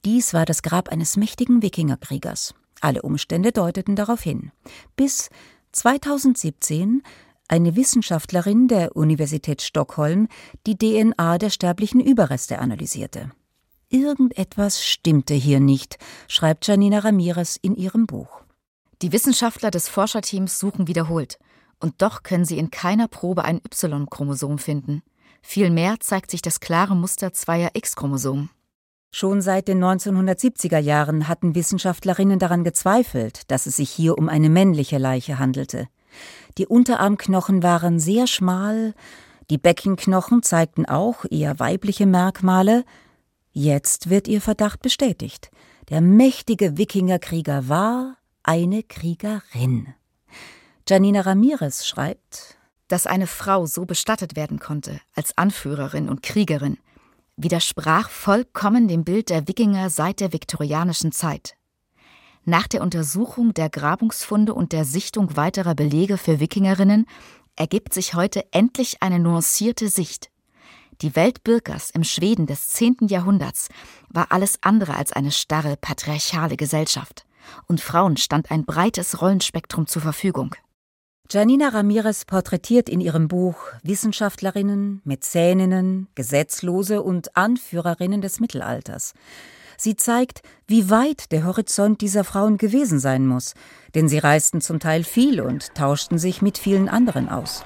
dies 0.06 0.36
war 0.36 0.46
das 0.46 0.62
Grab 0.62 0.90
eines 0.90 1.18
mächtigen 1.18 1.64
Wikingerkriegers. 1.64 2.54
Alle 2.80 3.02
Umstände 3.02 3.52
deuteten 3.52 3.96
darauf 3.96 4.22
hin. 4.22 4.52
Bis 4.96 5.32
2017 5.72 7.02
eine 7.48 7.76
Wissenschaftlerin 7.76 8.68
der 8.68 8.96
Universität 8.96 9.64
Stockholm 9.64 10.28
die 10.68 10.78
DNA 10.78 11.40
der 11.40 11.50
sterblichen 11.50 12.02
Überreste 12.02 12.60
analysierte. 12.60 13.32
Irgendetwas 13.90 14.86
stimmte 14.86 15.34
hier 15.34 15.60
nicht, 15.60 15.98
schreibt 16.28 16.68
Janina 16.68 17.00
Ramirez 17.00 17.58
in 17.60 17.76
ihrem 17.76 18.06
Buch. 18.06 18.45
Die 19.02 19.12
Wissenschaftler 19.12 19.72
des 19.72 19.90
Forscherteams 19.90 20.60
suchen 20.60 20.88
wiederholt, 20.88 21.38
und 21.80 22.02
doch 22.02 22.24
können 22.24 22.46
sie 22.46 22.58
in 22.58 22.72
keiner 22.72 23.08
Probe 23.08 23.44
ein 23.44 23.58
Y-Chromosom 23.58 24.58
finden. 24.58 25.04
Vielmehr 25.42 26.00
zeigt 26.00 26.32
sich 26.32 26.42
das 26.42 26.60
klare 26.60 26.96
Muster 26.96 27.34
zweier 27.34 27.72
X-Chromosomen. 27.74 28.50
Schon 29.12 29.42
seit 29.42 29.68
den 29.68 29.84
1970er 29.84 30.80
Jahren 30.80 31.28
hatten 31.28 31.56
Wissenschaftlerinnen 31.56 32.40
daran 32.40 32.64
gezweifelt, 32.64 33.50
dass 33.52 33.66
es 33.66 33.78
sich 33.78 33.90
hier 33.90 34.18
um 34.18 34.28
eine 34.28 34.50
männliche 34.50 34.98
Leiche 34.98 35.40
handelte. 35.40 35.88
Die 36.58 36.68
Unterarmknochen 36.68 37.64
waren 37.64 38.00
sehr 38.00 38.28
schmal, 38.28 38.94
die 39.50 39.58
Beckenknochen 39.58 40.42
zeigten 40.42 40.86
auch 40.86 41.26
eher 41.30 41.60
weibliche 41.60 42.06
Merkmale. 42.06 42.84
Jetzt 43.52 44.10
wird 44.10 44.28
ihr 44.28 44.42
Verdacht 44.42 44.82
bestätigt. 44.82 45.52
Der 45.90 46.02
mächtige 46.02 46.78
Wikingerkrieger 46.78 47.70
war 47.70 48.18
eine 48.48 48.84
Kriegerin. 48.84 49.96
Janina 50.88 51.22
Ramirez 51.22 51.86
schreibt, 51.86 52.58
dass 52.88 53.08
eine 53.08 53.26
Frau 53.26 53.66
so 53.66 53.86
bestattet 53.86 54.36
werden 54.36 54.60
konnte, 54.60 55.02
als 55.16 55.36
Anführerin 55.36 56.10
und 56.10 56.22
Kriegerin, 56.22 56.78
widersprach 57.38 58.10
vollkommen 58.10 58.88
dem 58.88 59.04
Bild 59.04 59.32
der 59.32 59.48
Wikinger 59.48 59.90
seit 59.90 60.20
der 60.20 60.32
viktorianischen 60.32 61.12
Zeit. 61.12 61.56
Nach 62.44 62.68
der 62.68 62.84
Untersuchung 62.84 63.56
der 63.56 63.70
Grabungsfunde 63.70 64.54
und 64.54 64.72
der 64.72 64.86
Sichtung 64.86 65.36
weiterer 65.36 65.74
Belege 65.74 66.18
für 66.20 66.40
Wikingerinnen 66.40 67.08
ergibt 67.56 67.96
sich 67.96 68.14
heute 68.14 68.46
endlich 68.52 69.02
eine 69.02 69.18
nuancierte 69.18 69.90
Sicht. 69.90 70.30
Die 71.02 71.16
Welt 71.16 71.44
Birkers 71.44 71.90
im 71.90 72.04
Schweden 72.04 72.46
des 72.46 72.70
10. 72.70 73.08
Jahrhunderts 73.08 73.70
war 74.10 74.32
alles 74.32 74.60
andere 74.62 74.96
als 74.96 75.12
eine 75.12 75.32
starre 75.32 75.76
patriarchale 75.78 76.56
Gesellschaft, 76.56 77.25
und 77.68 77.82
Frauen 77.82 78.18
stand 78.18 78.52
ein 78.52 78.66
breites 78.66 79.22
Rollenspektrum 79.22 79.88
zur 79.88 80.02
Verfügung. 80.02 80.56
Janina 81.32 81.70
Ramirez 81.70 82.26
porträtiert 82.26 82.88
in 82.88 83.02
ihrem 83.02 83.28
Buch 83.28 83.58
Wissenschaftlerinnen, 83.82 85.02
Mäzeninnen, 85.06 86.08
Gesetzlose 86.14 87.02
und 87.02 87.36
Anführerinnen 87.36 88.22
des 88.22 88.40
Mittelalters. 88.40 89.14
Sie 89.78 89.96
zeigt, 89.96 90.42
wie 90.68 90.90
weit 90.90 91.32
der 91.32 91.46
Horizont 91.46 92.02
dieser 92.02 92.24
Frauen 92.24 92.58
gewesen 92.58 93.00
sein 93.00 93.26
muss, 93.26 93.56
denn 93.96 94.08
sie 94.08 94.20
reisten 94.20 94.62
zum 94.62 94.80
Teil 94.80 95.04
viel 95.04 95.42
und 95.42 95.74
tauschten 95.74 96.20
sich 96.20 96.42
mit 96.42 96.58
vielen 96.58 96.90
anderen 96.90 97.28
aus. 97.28 97.64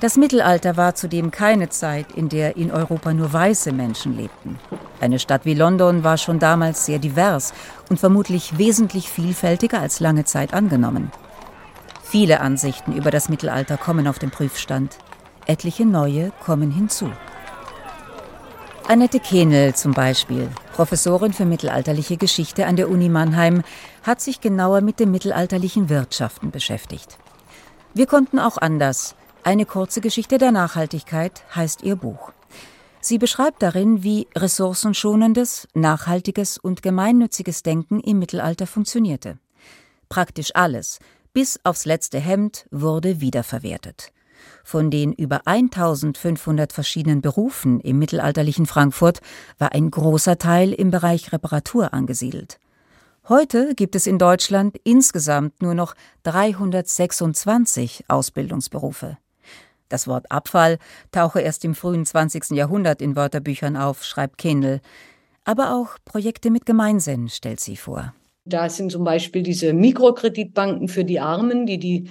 Das 0.00 0.16
Mittelalter 0.16 0.78
war 0.78 0.94
zudem 0.94 1.30
keine 1.30 1.68
Zeit, 1.68 2.12
in 2.12 2.30
der 2.30 2.56
in 2.56 2.70
Europa 2.70 3.12
nur 3.12 3.34
weiße 3.34 3.70
Menschen 3.70 4.16
lebten. 4.16 4.58
Eine 4.98 5.18
Stadt 5.18 5.44
wie 5.44 5.52
London 5.52 6.04
war 6.04 6.16
schon 6.16 6.38
damals 6.38 6.86
sehr 6.86 6.98
divers 6.98 7.52
und 7.90 8.00
vermutlich 8.00 8.56
wesentlich 8.56 9.10
vielfältiger 9.10 9.78
als 9.78 10.00
lange 10.00 10.24
Zeit 10.24 10.54
angenommen. 10.54 11.12
Viele 12.02 12.40
Ansichten 12.40 12.94
über 12.94 13.10
das 13.10 13.28
Mittelalter 13.28 13.76
kommen 13.76 14.08
auf 14.08 14.18
den 14.18 14.30
Prüfstand. 14.30 14.96
Etliche 15.46 15.84
neue 15.84 16.32
kommen 16.44 16.70
hinzu. 16.70 17.10
Annette 18.88 19.20
Kehnel 19.20 19.74
zum 19.74 19.92
Beispiel, 19.92 20.48
Professorin 20.72 21.34
für 21.34 21.44
mittelalterliche 21.44 22.16
Geschichte 22.16 22.66
an 22.66 22.76
der 22.76 22.90
Uni 22.90 23.10
Mannheim, 23.10 23.62
hat 24.02 24.22
sich 24.22 24.40
genauer 24.40 24.80
mit 24.80 24.98
den 24.98 25.10
mittelalterlichen 25.10 25.90
Wirtschaften 25.90 26.50
beschäftigt. 26.50 27.18
Wir 27.92 28.06
konnten 28.06 28.38
auch 28.38 28.56
anders. 28.56 29.14
Eine 29.42 29.64
kurze 29.64 30.02
Geschichte 30.02 30.36
der 30.36 30.52
Nachhaltigkeit 30.52 31.44
heißt 31.56 31.82
ihr 31.82 31.96
Buch. 31.96 32.32
Sie 33.00 33.16
beschreibt 33.16 33.62
darin, 33.62 34.02
wie 34.02 34.28
ressourcenschonendes, 34.36 35.66
nachhaltiges 35.72 36.58
und 36.58 36.82
gemeinnütziges 36.82 37.62
Denken 37.62 38.00
im 38.00 38.18
Mittelalter 38.18 38.66
funktionierte. 38.66 39.38
Praktisch 40.10 40.50
alles, 40.54 40.98
bis 41.32 41.58
aufs 41.64 41.86
letzte 41.86 42.18
Hemd, 42.18 42.66
wurde 42.70 43.22
wiederverwertet. 43.22 44.12
Von 44.62 44.90
den 44.90 45.14
über 45.14 45.46
1500 45.46 46.72
verschiedenen 46.74 47.22
Berufen 47.22 47.80
im 47.80 47.98
mittelalterlichen 47.98 48.66
Frankfurt 48.66 49.20
war 49.58 49.72
ein 49.72 49.90
großer 49.90 50.36
Teil 50.36 50.74
im 50.74 50.90
Bereich 50.90 51.32
Reparatur 51.32 51.94
angesiedelt. 51.94 52.60
Heute 53.26 53.74
gibt 53.74 53.94
es 53.94 54.06
in 54.06 54.18
Deutschland 54.18 54.76
insgesamt 54.84 55.62
nur 55.62 55.74
noch 55.74 55.94
326 56.24 58.04
Ausbildungsberufe. 58.08 59.16
Das 59.90 60.06
Wort 60.06 60.30
Abfall 60.30 60.78
tauche 61.12 61.40
erst 61.40 61.64
im 61.66 61.74
frühen 61.74 62.06
20. 62.06 62.52
Jahrhundert 62.52 63.02
in 63.02 63.16
Wörterbüchern 63.16 63.76
auf, 63.76 64.04
schreibt 64.04 64.38
Kendall. 64.38 64.80
Aber 65.44 65.74
auch 65.74 65.98
Projekte 66.04 66.50
mit 66.50 66.64
Gemeinsinn 66.64 67.28
stellt 67.28 67.60
sie 67.60 67.76
vor. 67.76 68.14
Da 68.44 68.70
sind 68.70 68.90
zum 68.92 69.04
Beispiel 69.04 69.42
diese 69.42 69.72
Mikrokreditbanken 69.72 70.88
für 70.88 71.04
die 71.04 71.20
Armen, 71.20 71.66
die 71.66 71.78
die 71.78 72.10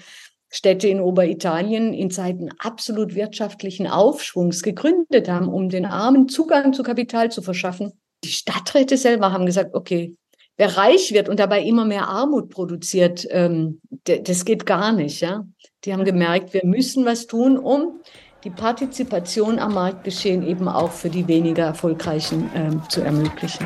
Städte 0.50 0.88
in 0.88 1.00
Oberitalien 1.00 1.94
in 1.94 2.12
Zeiten 2.12 2.50
absolut 2.60 3.16
wirtschaftlichen 3.16 3.88
Aufschwungs 3.88 4.62
gegründet 4.62 5.30
haben, 5.30 5.48
um 5.48 5.70
den 5.70 5.86
Armen 5.86 6.28
Zugang 6.28 6.74
zu 6.74 6.84
Kapital 6.84 7.32
zu 7.32 7.42
verschaffen. 7.42 7.94
Die 8.24 8.30
Stadträte 8.30 8.98
selber 8.98 9.32
haben 9.32 9.46
gesagt, 9.46 9.74
okay, 9.74 10.16
wer 10.58 10.76
reich 10.76 11.14
wird 11.14 11.30
und 11.30 11.40
dabei 11.40 11.64
immer 11.64 11.86
mehr 11.86 12.08
Armut 12.08 12.50
produziert, 12.50 13.26
ähm, 13.30 13.80
das 14.04 14.44
geht 14.44 14.66
gar 14.66 14.92
nicht. 14.92 15.22
Ja? 15.22 15.46
Die 15.86 15.94
haben 15.94 16.04
gemerkt, 16.04 16.54
wir 16.54 16.66
müssen 16.66 17.06
was 17.06 17.26
tun, 17.26 17.58
um 17.58 18.02
die 18.44 18.50
Partizipation 18.50 19.60
am 19.60 19.76
Marktgeschehen 19.76 20.46
eben 20.46 20.68
auch 20.68 20.92
für 20.92 21.10
die 21.10 21.26
weniger 21.30 21.64
erfolgreichen 21.64 22.50
ähm, 22.54 22.82
zu 22.90 23.02
ermöglichen. 23.02 23.66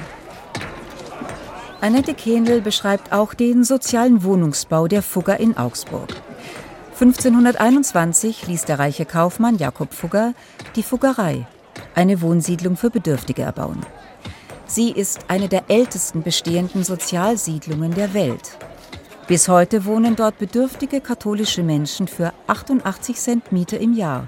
Annette 1.81 2.13
Kehnl 2.13 2.61
beschreibt 2.61 3.11
auch 3.11 3.33
den 3.33 3.63
sozialen 3.63 4.23
Wohnungsbau 4.23 4.87
der 4.87 5.01
Fugger 5.01 5.39
in 5.39 5.57
Augsburg. 5.57 6.09
1521 6.91 8.47
ließ 8.47 8.65
der 8.65 8.77
reiche 8.77 9.05
Kaufmann 9.05 9.57
Jakob 9.57 9.91
Fugger 9.91 10.35
die 10.75 10.83
Fuggerei, 10.83 11.47
eine 11.95 12.21
Wohnsiedlung 12.21 12.77
für 12.77 12.91
Bedürftige, 12.91 13.41
erbauen. 13.41 13.81
Sie 14.67 14.91
ist 14.91 15.25
eine 15.29 15.49
der 15.49 15.63
ältesten 15.67 16.21
bestehenden 16.21 16.83
Sozialsiedlungen 16.83 17.95
der 17.95 18.13
Welt. 18.13 18.57
Bis 19.27 19.47
heute 19.47 19.85
wohnen 19.85 20.15
dort 20.15 20.37
bedürftige 20.37 21.01
katholische 21.01 21.63
Menschen 21.63 22.07
für 22.07 22.33
88 22.47 23.15
Cent 23.15 23.51
Miete 23.51 23.77
im 23.77 23.93
Jahr. 23.93 24.27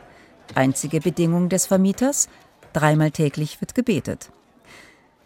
Einzige 0.56 1.00
Bedingung 1.02 1.50
des 1.50 1.66
Vermieters: 1.66 2.30
dreimal 2.74 3.12
täglich 3.12 3.62
wird 3.62 3.76
gebetet. 3.76 4.32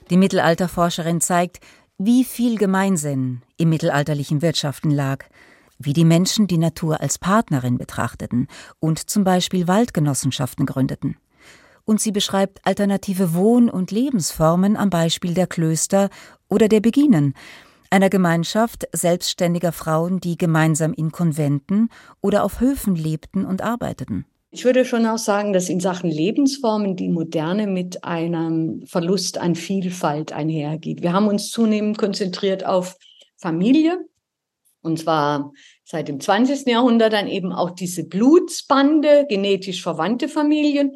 Die 0.09 0.17
Mittelalterforscherin 0.17 1.21
zeigt, 1.21 1.59
wie 1.97 2.23
viel 2.23 2.57
Gemeinsinn 2.57 3.41
im 3.57 3.69
mittelalterlichen 3.69 4.41
Wirtschaften 4.41 4.91
lag 4.91 5.25
wie 5.79 5.93
die 5.93 6.05
Menschen 6.05 6.45
die 6.45 6.57
Natur 6.57 6.99
als 6.99 7.17
Partnerin 7.17 7.77
betrachteten 7.77 8.47
und 8.79 9.09
zum 9.09 9.23
Beispiel 9.23 9.67
Waldgenossenschaften 9.67 10.65
gründeten. 10.65 11.17
Und 11.85 12.01
sie 12.01 12.11
beschreibt 12.11 12.59
alternative 12.67 13.33
Wohn- 13.33 13.69
und 13.69 13.89
Lebensformen 13.89 14.75
am 14.75 14.89
Beispiel 14.89 15.33
der 15.33 15.47
Klöster 15.47 16.09
oder 16.49 16.67
der 16.67 16.81
Beginen, 16.81 17.33
einer 17.89 18.09
Gemeinschaft 18.09 18.87
selbstständiger 18.91 19.71
Frauen, 19.71 20.19
die 20.19 20.37
gemeinsam 20.37 20.93
in 20.93 21.11
Konventen 21.11 21.89
oder 22.21 22.43
auf 22.43 22.59
Höfen 22.59 22.95
lebten 22.95 23.45
und 23.45 23.61
arbeiteten. 23.61 24.25
Ich 24.51 24.65
würde 24.65 24.83
schon 24.83 25.05
auch 25.05 25.19
sagen, 25.19 25.53
dass 25.53 25.69
in 25.69 25.79
Sachen 25.79 26.09
Lebensformen 26.09 26.95
die 26.95 27.09
Moderne 27.09 27.67
mit 27.67 28.03
einem 28.03 28.83
Verlust 28.87 29.37
an 29.37 29.53
Vielfalt 29.53 30.31
einhergeht. 30.31 31.03
Wir 31.03 31.13
haben 31.13 31.27
uns 31.27 31.51
zunehmend 31.51 31.99
konzentriert 31.99 32.65
auf 32.65 32.95
Familie, 33.37 33.99
und 34.81 34.97
zwar 34.99 35.51
seit 35.83 36.07
dem 36.07 36.19
20. 36.19 36.67
Jahrhundert 36.67 37.13
dann 37.13 37.27
eben 37.27 37.51
auch 37.51 37.71
diese 37.71 38.07
Blutsbande, 38.07 39.25
genetisch 39.29 39.83
verwandte 39.83 40.27
Familien. 40.27 40.93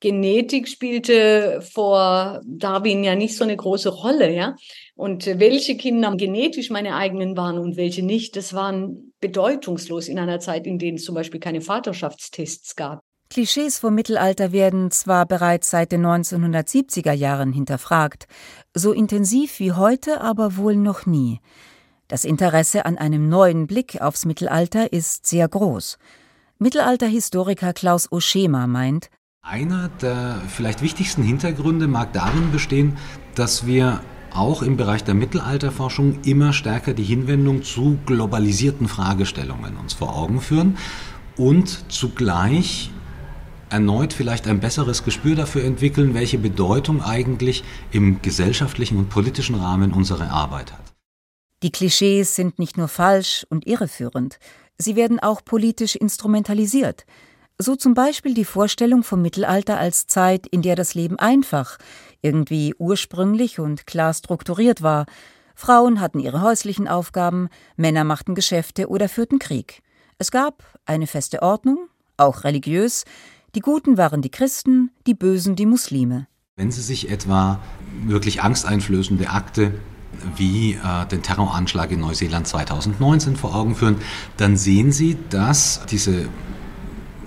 Genetik 0.00 0.68
spielte 0.68 1.60
vor 1.60 2.40
Darwin 2.44 3.02
ja 3.02 3.16
nicht 3.16 3.36
so 3.36 3.44
eine 3.44 3.56
große 3.56 3.88
Rolle, 3.88 4.32
ja. 4.32 4.54
Und 4.94 5.26
welche 5.26 5.76
Kinder 5.76 6.14
genetisch 6.16 6.70
meine 6.70 6.94
eigenen 6.94 7.36
waren 7.36 7.58
und 7.58 7.76
welche 7.76 8.04
nicht, 8.04 8.36
das 8.36 8.54
waren 8.54 9.12
bedeutungslos 9.20 10.08
in 10.08 10.18
einer 10.18 10.38
Zeit, 10.38 10.66
in 10.66 10.78
der 10.78 10.94
es 10.94 11.04
zum 11.04 11.14
Beispiel 11.14 11.40
keine 11.40 11.60
Vaterschaftstests 11.60 12.76
gab. 12.76 13.00
Klischees 13.30 13.78
vom 13.78 13.94
Mittelalter 13.94 14.52
werden 14.52 14.90
zwar 14.90 15.26
bereits 15.26 15.70
seit 15.70 15.92
den 15.92 16.06
1970er 16.06 17.12
Jahren 17.12 17.52
hinterfragt, 17.52 18.26
so 18.74 18.92
intensiv 18.92 19.58
wie 19.58 19.72
heute 19.72 20.20
aber 20.22 20.56
wohl 20.56 20.76
noch 20.76 21.04
nie. 21.04 21.40
Das 22.06 22.24
Interesse 22.24 22.86
an 22.86 22.96
einem 22.96 23.28
neuen 23.28 23.66
Blick 23.66 24.00
aufs 24.00 24.24
Mittelalter 24.24 24.92
ist 24.92 25.26
sehr 25.26 25.46
groß. 25.46 25.98
Mittelalterhistoriker 26.58 27.74
Klaus 27.74 28.10
Oschema 28.10 28.66
meint, 28.66 29.10
einer 29.48 29.88
der 29.88 30.42
vielleicht 30.48 30.82
wichtigsten 30.82 31.22
Hintergründe 31.22 31.88
mag 31.88 32.12
darin 32.12 32.52
bestehen, 32.52 32.98
dass 33.34 33.66
wir 33.66 34.00
auch 34.30 34.60
im 34.62 34.76
Bereich 34.76 35.04
der 35.04 35.14
Mittelalterforschung 35.14 36.20
immer 36.24 36.52
stärker 36.52 36.92
die 36.92 37.02
Hinwendung 37.02 37.62
zu 37.62 37.98
globalisierten 38.04 38.88
Fragestellungen 38.88 39.78
uns 39.78 39.94
vor 39.94 40.14
Augen 40.14 40.42
führen 40.42 40.76
und 41.38 41.90
zugleich 41.90 42.90
erneut 43.70 44.12
vielleicht 44.12 44.46
ein 44.46 44.60
besseres 44.60 45.02
Gespür 45.02 45.34
dafür 45.34 45.64
entwickeln, 45.64 46.12
welche 46.12 46.38
Bedeutung 46.38 47.02
eigentlich 47.02 47.64
im 47.90 48.20
gesellschaftlichen 48.20 48.98
und 48.98 49.08
politischen 49.08 49.54
Rahmen 49.54 49.92
unsere 49.92 50.28
Arbeit 50.30 50.72
hat. 50.72 50.92
Die 51.62 51.72
Klischees 51.72 52.36
sind 52.36 52.58
nicht 52.58 52.76
nur 52.76 52.88
falsch 52.88 53.46
und 53.48 53.66
irreführend, 53.66 54.38
sie 54.76 54.94
werden 54.94 55.18
auch 55.20 55.42
politisch 55.42 55.96
instrumentalisiert. 55.96 57.06
So 57.60 57.74
zum 57.74 57.92
Beispiel 57.92 58.34
die 58.34 58.44
Vorstellung 58.44 59.02
vom 59.02 59.20
Mittelalter 59.20 59.80
als 59.80 60.06
Zeit, 60.06 60.46
in 60.46 60.62
der 60.62 60.76
das 60.76 60.94
Leben 60.94 61.18
einfach, 61.18 61.76
irgendwie 62.22 62.72
ursprünglich 62.78 63.58
und 63.58 63.84
klar 63.84 64.14
strukturiert 64.14 64.80
war. 64.80 65.06
Frauen 65.56 66.00
hatten 66.00 66.20
ihre 66.20 66.40
häuslichen 66.40 66.86
Aufgaben, 66.86 67.48
Männer 67.76 68.04
machten 68.04 68.36
Geschäfte 68.36 68.88
oder 68.88 69.08
führten 69.08 69.40
Krieg. 69.40 69.82
Es 70.18 70.30
gab 70.30 70.62
eine 70.86 71.08
feste 71.08 71.42
Ordnung, 71.42 71.88
auch 72.16 72.44
religiös. 72.44 73.04
Die 73.56 73.60
Guten 73.60 73.96
waren 73.96 74.22
die 74.22 74.30
Christen, 74.30 74.92
die 75.08 75.14
Bösen 75.14 75.56
die 75.56 75.66
Muslime. 75.66 76.28
Wenn 76.54 76.70
Sie 76.70 76.82
sich 76.82 77.10
etwa 77.10 77.58
wirklich 78.04 78.40
angsteinflößende 78.40 79.30
Akte 79.30 79.74
wie 80.36 80.74
äh, 80.74 81.06
den 81.06 81.24
Terroranschlag 81.24 81.90
in 81.90 82.00
Neuseeland 82.00 82.46
2019 82.46 83.34
vor 83.34 83.56
Augen 83.56 83.74
führen, 83.74 83.96
dann 84.36 84.56
sehen 84.56 84.92
Sie, 84.92 85.16
dass 85.28 85.84
diese 85.90 86.28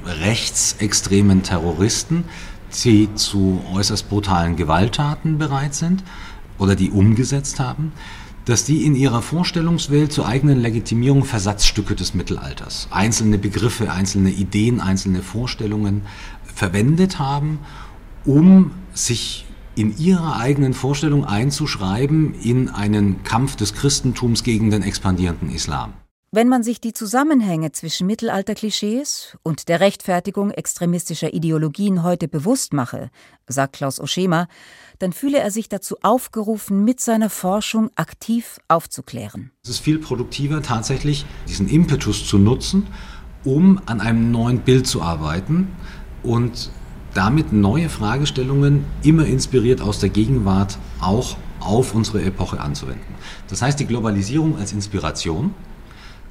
rechtsextremen 0.06 1.44
Terroristen 1.44 2.26
die 2.84 3.14
zu 3.16 3.62
äußerst 3.74 4.10
brutalen 4.10 4.56
Gewalttaten 4.56 5.38
bereit 5.38 5.76
sind 5.76 6.04
oder 6.58 6.76
die 6.76 6.92
umgesetzt 6.92 7.60
haben, 7.60 7.92
dass 8.46 8.64
die 8.64 8.86
in 8.86 8.96
ihrer 8.96 9.22
Vorstellungswelt 9.22 10.12
zur 10.12 10.28
eigenen 10.28 10.60
Legitimierung 10.60 11.26
Versatzstücke 11.26 11.96
des 11.96 12.14
Mittelalters, 12.14 12.88
einzelne 12.90 13.38
Begriffe, 13.38 13.92
einzelne 13.92 14.32
Ideen, 14.32 14.80
einzelne 14.80 15.22
Vorstellungen 15.22 16.04
verwendet 16.44 17.20
haben, 17.20 17.60
um 18.26 18.72
sich 18.94 19.46
in 19.76 19.98
ihrer 19.98 20.38
eigenen 20.38 20.74
Vorstellung 20.74 21.24
einzuschreiben 21.24 22.34
in 22.34 22.70
einen 22.70 23.24
Kampf 23.24 23.56
des 23.56 23.74
Christentums 23.74 24.44
gegen 24.44 24.70
den 24.70 24.84
expandierenden 24.84 25.50
Islam. 25.50 25.94
Wenn 26.34 26.48
man 26.48 26.64
sich 26.64 26.80
die 26.80 26.94
Zusammenhänge 26.94 27.74
zwischen 27.74 28.08
Mittelalterklischees 28.08 29.38
und 29.44 29.68
der 29.68 29.82
Rechtfertigung 29.82 30.52
extremistischer 30.52 31.34
Ideologien 31.34 32.04
heute 32.04 32.30
bewusst 32.30 32.72
mache, 32.72 33.10
sagt 33.48 33.74
Klaus 33.74 34.00
Oschema, 34.00 34.48
dann 35.00 35.12
fühle 35.12 35.40
er 35.40 35.52
sich 35.52 35.68
dazu 35.68 35.98
aufgerufen, 36.04 36.86
mit 36.86 37.02
seiner 37.02 37.30
Forschung 37.30 37.90
aktiv 37.96 38.62
aufzuklären. 38.70 39.52
Es 39.64 39.72
ist 39.72 39.80
viel 39.80 40.00
produktiver, 40.00 40.62
tatsächlich 40.62 41.26
diesen 41.50 41.68
Impetus 41.68 42.26
zu 42.26 42.38
nutzen, 42.38 42.88
um 43.44 43.82
an 43.86 44.00
einem 44.00 44.32
neuen 44.32 44.62
Bild 44.62 44.88
zu 44.88 45.02
arbeiten 45.02 45.68
und 46.24 46.72
damit 47.14 47.52
neue 47.52 47.90
Fragestellungen, 47.90 48.86
immer 49.04 49.26
inspiriert 49.26 49.82
aus 49.82 50.00
der 50.00 50.08
Gegenwart, 50.08 50.78
auch 51.02 51.36
auf 51.60 51.94
unsere 51.94 52.22
Epoche 52.24 52.62
anzuwenden. 52.62 53.16
Das 53.50 53.62
heißt, 53.62 53.82
die 53.82 53.86
Globalisierung 53.86 54.58
als 54.58 54.72
Inspiration, 54.72 55.54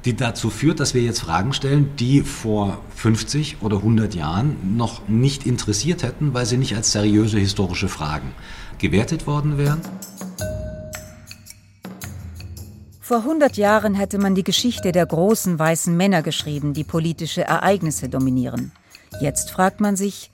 die 0.04 0.16
dazu 0.16 0.50
führt, 0.50 0.80
dass 0.80 0.94
wir 0.94 1.02
jetzt 1.02 1.20
Fragen 1.20 1.52
stellen, 1.52 1.90
die 1.98 2.22
vor 2.22 2.80
50 2.96 3.58
oder 3.60 3.78
100 3.78 4.14
Jahren 4.14 4.76
noch 4.76 5.08
nicht 5.08 5.46
interessiert 5.46 6.02
hätten, 6.02 6.32
weil 6.34 6.46
sie 6.46 6.56
nicht 6.56 6.74
als 6.74 6.92
seriöse 6.92 7.38
historische 7.38 7.88
Fragen 7.88 8.32
gewertet 8.78 9.26
worden 9.26 9.58
wären. 9.58 9.80
Vor 13.00 13.18
100 13.18 13.56
Jahren 13.56 13.94
hätte 13.94 14.18
man 14.18 14.36
die 14.36 14.44
Geschichte 14.44 14.92
der 14.92 15.04
großen 15.04 15.58
weißen 15.58 15.96
Männer 15.96 16.22
geschrieben, 16.22 16.74
die 16.74 16.84
politische 16.84 17.42
Ereignisse 17.42 18.08
dominieren. 18.08 18.70
Jetzt 19.20 19.50
fragt 19.50 19.80
man 19.80 19.96
sich, 19.96 20.30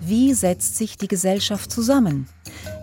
wie 0.00 0.34
setzt 0.34 0.76
sich 0.76 0.98
die 0.98 1.08
Gesellschaft 1.08 1.70
zusammen? 1.70 2.28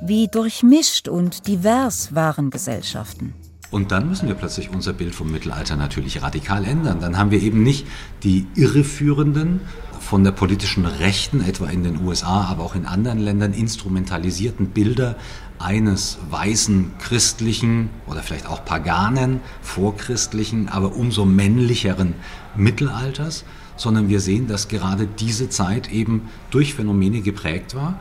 Wie 0.02 0.28
durchmischt 0.28 1.10
und 1.10 1.48
divers 1.48 2.16
waren 2.16 2.50
Gesellschaften? 2.50 3.34
Und 3.74 3.92
dann 3.92 4.08
müssen 4.08 4.28
wir 4.28 4.36
plötzlich 4.36 4.70
unser 4.70 4.94
Bild 4.94 5.16
vom 5.16 5.32
Mittelalter 5.32 5.76
natürlich 5.76 6.22
radikal 6.22 6.64
ändern. 6.64 7.00
Dann 7.00 7.18
haben 7.18 7.32
wir 7.32 7.42
eben 7.42 7.64
nicht 7.64 7.88
die 8.22 8.46
irreführenden, 8.54 9.62
von 10.00 10.24
der 10.24 10.32
politischen 10.32 10.86
Rechten, 10.86 11.42
etwa 11.42 11.66
in 11.70 11.84
den 11.84 12.06
USA, 12.06 12.44
aber 12.44 12.64
auch 12.64 12.76
in 12.76 12.86
anderen 12.86 13.18
Ländern, 13.18 13.52
instrumentalisierten 13.52 14.68
Bilder 14.68 15.16
eines 15.58 16.20
weißen 16.30 16.92
christlichen 17.00 17.90
oder 18.06 18.22
vielleicht 18.22 18.48
auch 18.48 18.64
paganen, 18.64 19.40
vorchristlichen, 19.64 20.70
aber 20.70 20.96
umso 20.96 21.26
männlicheren 21.26 22.14
Mittelalters, 22.56 23.44
sondern 23.76 24.08
wir 24.08 24.20
sehen, 24.20 24.48
dass 24.48 24.68
gerade 24.68 25.08
diese 25.08 25.50
Zeit 25.50 25.92
eben 25.92 26.30
durch 26.52 26.76
Phänomene 26.76 27.22
geprägt 27.22 27.74
war, 27.74 28.00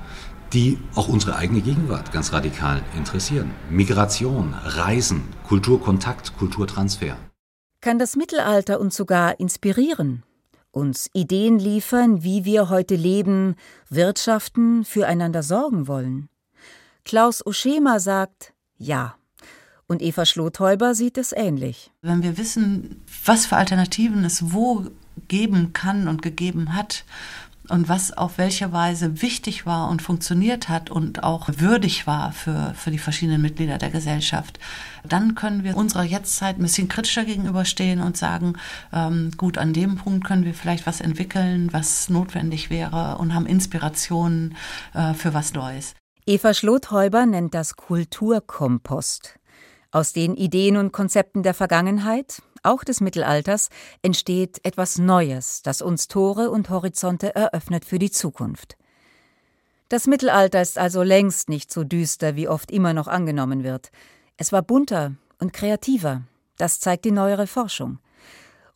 die 0.53 0.79
auch 0.95 1.09
unsere 1.09 1.37
eigene 1.37 1.61
Gegenwart 1.61 2.13
ganz 2.13 2.33
radikal 2.33 2.83
interessieren. 2.97 3.51
Migration, 3.71 4.55
Reisen, 4.55 5.23
Kulturkontakt, 5.47 6.37
Kulturtransfer. 6.37 7.17
Kann 7.81 7.99
das 7.99 8.17
Mittelalter 8.17 8.79
uns 8.79 8.97
sogar 8.97 9.41
inspirieren, 9.41 10.23
uns 10.71 11.09
Ideen 11.15 11.59
liefern, 11.59 12.23
wie 12.23 12.45
wir 12.45 12.69
heute 12.69 12.95
leben, 12.95 13.57
wirtschaften, 13.89 14.85
füreinander 14.85 15.43
sorgen 15.43 15.89
wollen? 15.89 16.29
Klaus 17.05 17.45
Oschema 17.45 17.99
sagt 17.99 18.53
ja. 18.77 19.17
Und 19.89 20.01
Eva 20.01 20.25
Schlothäuber 20.25 20.95
sieht 20.95 21.19
es 21.19 21.33
ähnlich. 21.33 21.91
Wenn 22.03 22.23
wir 22.23 22.39
wissen, 22.39 23.03
was 23.25 23.47
für 23.47 23.57
Alternativen 23.57 24.25
es 24.25 24.53
wo 24.53 24.87
geben 25.29 25.73
kann 25.73 26.09
und 26.09 26.23
gegeben 26.23 26.75
hat 26.75 27.05
und 27.73 27.89
was 27.89 28.13
auf 28.13 28.37
welche 28.37 28.71
Weise 28.73 29.23
wichtig 29.23 29.65
war 29.65 29.89
und 29.89 30.03
funktioniert 30.03 30.69
hat 30.69 30.91
und 30.91 31.25
auch 31.25 31.49
würdig 31.57 32.07
war 32.07 32.33
für, 32.33 32.75
für 32.77 32.91
die 32.91 32.99
verschiedenen 32.99 33.41
Mitglieder 33.41 33.79
der 33.79 33.89
Gesellschaft, 33.89 34.61
dann 35.09 35.35
können 35.35 35.65
wir 35.65 35.77
unserer 35.77 36.05
Jetztzeit 36.05 36.59
ein 36.59 36.63
bisschen 36.63 36.89
kritischer 36.89 37.25
gegenüberstehen 37.25 38.01
und 38.01 38.17
sagen, 38.17 38.55
ähm, 38.93 39.33
gut, 39.39 39.57
an 39.57 39.73
dem 39.73 39.97
Punkt 39.97 40.25
können 40.25 40.45
wir 40.45 40.53
vielleicht 40.53 40.87
was 40.87 41.01
entwickeln, 41.01 41.73
was 41.73 42.11
notwendig 42.11 42.69
wäre 42.69 43.17
und 43.19 43.35
haben 43.35 43.47
Inspirationen 43.47 44.55
äh, 44.93 45.15
für 45.15 45.33
was 45.33 45.55
Neues. 45.55 45.95
Eva 46.27 46.55
Schlothäuber 46.55 47.27
nennt 47.27 47.55
das 47.55 47.75
Kulturkompost. 47.75 49.41
Aus 49.95 50.15
den 50.15 50.37
Ideen 50.37 50.79
und 50.79 50.91
Konzepten 50.91 51.43
der 51.43 51.53
Vergangenheit, 51.53 52.43
auch 52.63 52.83
des 52.83 53.03
Mittelalters, 53.03 53.69
entsteht 54.01 54.65
etwas 54.65 54.97
Neues, 54.97 55.61
das 55.63 55.83
uns 55.83 56.09
Tore 56.09 56.51
und 56.51 56.71
Horizonte 56.71 57.35
eröffnet 57.35 57.85
für 57.85 57.99
die 57.99 58.11
Zukunft. 58.11 58.79
Das 59.91 60.07
Mittelalter 60.07 60.63
ist 60.63 60.79
also 60.79 61.03
längst 61.03 61.51
nicht 61.51 61.71
so 61.71 61.85
düster, 61.85 62.37
wie 62.37 62.49
oft 62.49 62.71
immer 62.71 62.95
noch 62.95 63.07
angenommen 63.07 63.65
wird. 63.65 63.91
Es 64.39 64.51
war 64.51 64.63
bunter 64.63 65.13
und 65.39 65.53
kreativer, 65.53 66.23
das 66.57 66.81
zeigt 66.81 67.05
die 67.05 67.11
neuere 67.11 67.47
Forschung. 67.47 67.99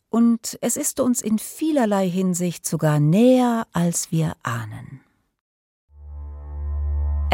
Und 0.09 0.59
es 0.61 0.77
ist 0.77 0.99
uns 0.99 1.23
in 1.23 1.39
vielerlei 1.39 2.07
Hinsicht 2.07 2.63
sogar 2.67 2.99
näher, 2.99 3.65
als 3.73 4.11
wir 4.11 4.33
ahnen. 4.43 5.01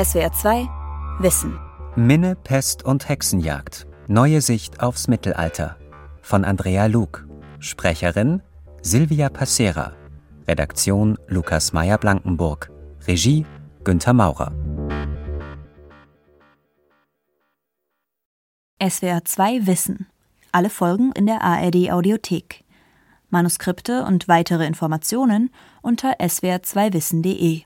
SWR 0.02 0.32
2 0.32 0.70
Wissen 1.20 1.60
Minne, 1.96 2.36
Pest 2.36 2.84
und 2.84 3.08
Hexenjagd. 3.08 3.86
Neue 4.08 4.42
Sicht 4.42 4.80
aufs 4.82 5.08
Mittelalter 5.08 5.78
von 6.24 6.44
Andrea 6.44 6.88
Luke. 6.88 7.28
Sprecherin 7.60 8.42
Silvia 8.82 9.30
Passera. 9.30 9.94
Redaktion 10.48 11.20
Lukas 11.28 11.72
Meyer-Blankenburg. 11.72 12.72
Regie 13.08 13.46
Günther 13.84 14.14
Maurer. 14.14 14.52
SWR 18.82 19.24
2 19.24 19.68
Wissen. 19.68 20.08
Alle 20.52 20.72
Folgen 20.72 21.12
in 21.12 21.28
der 21.28 21.44
ARD 21.44 21.92
Audiothek. 21.92 22.64
Manuskripte 23.30 24.04
und 24.04 24.28
weitere 24.28 24.66
Informationen 24.66 25.52
unter 25.84 26.20
swr2wissen.de 26.20 27.62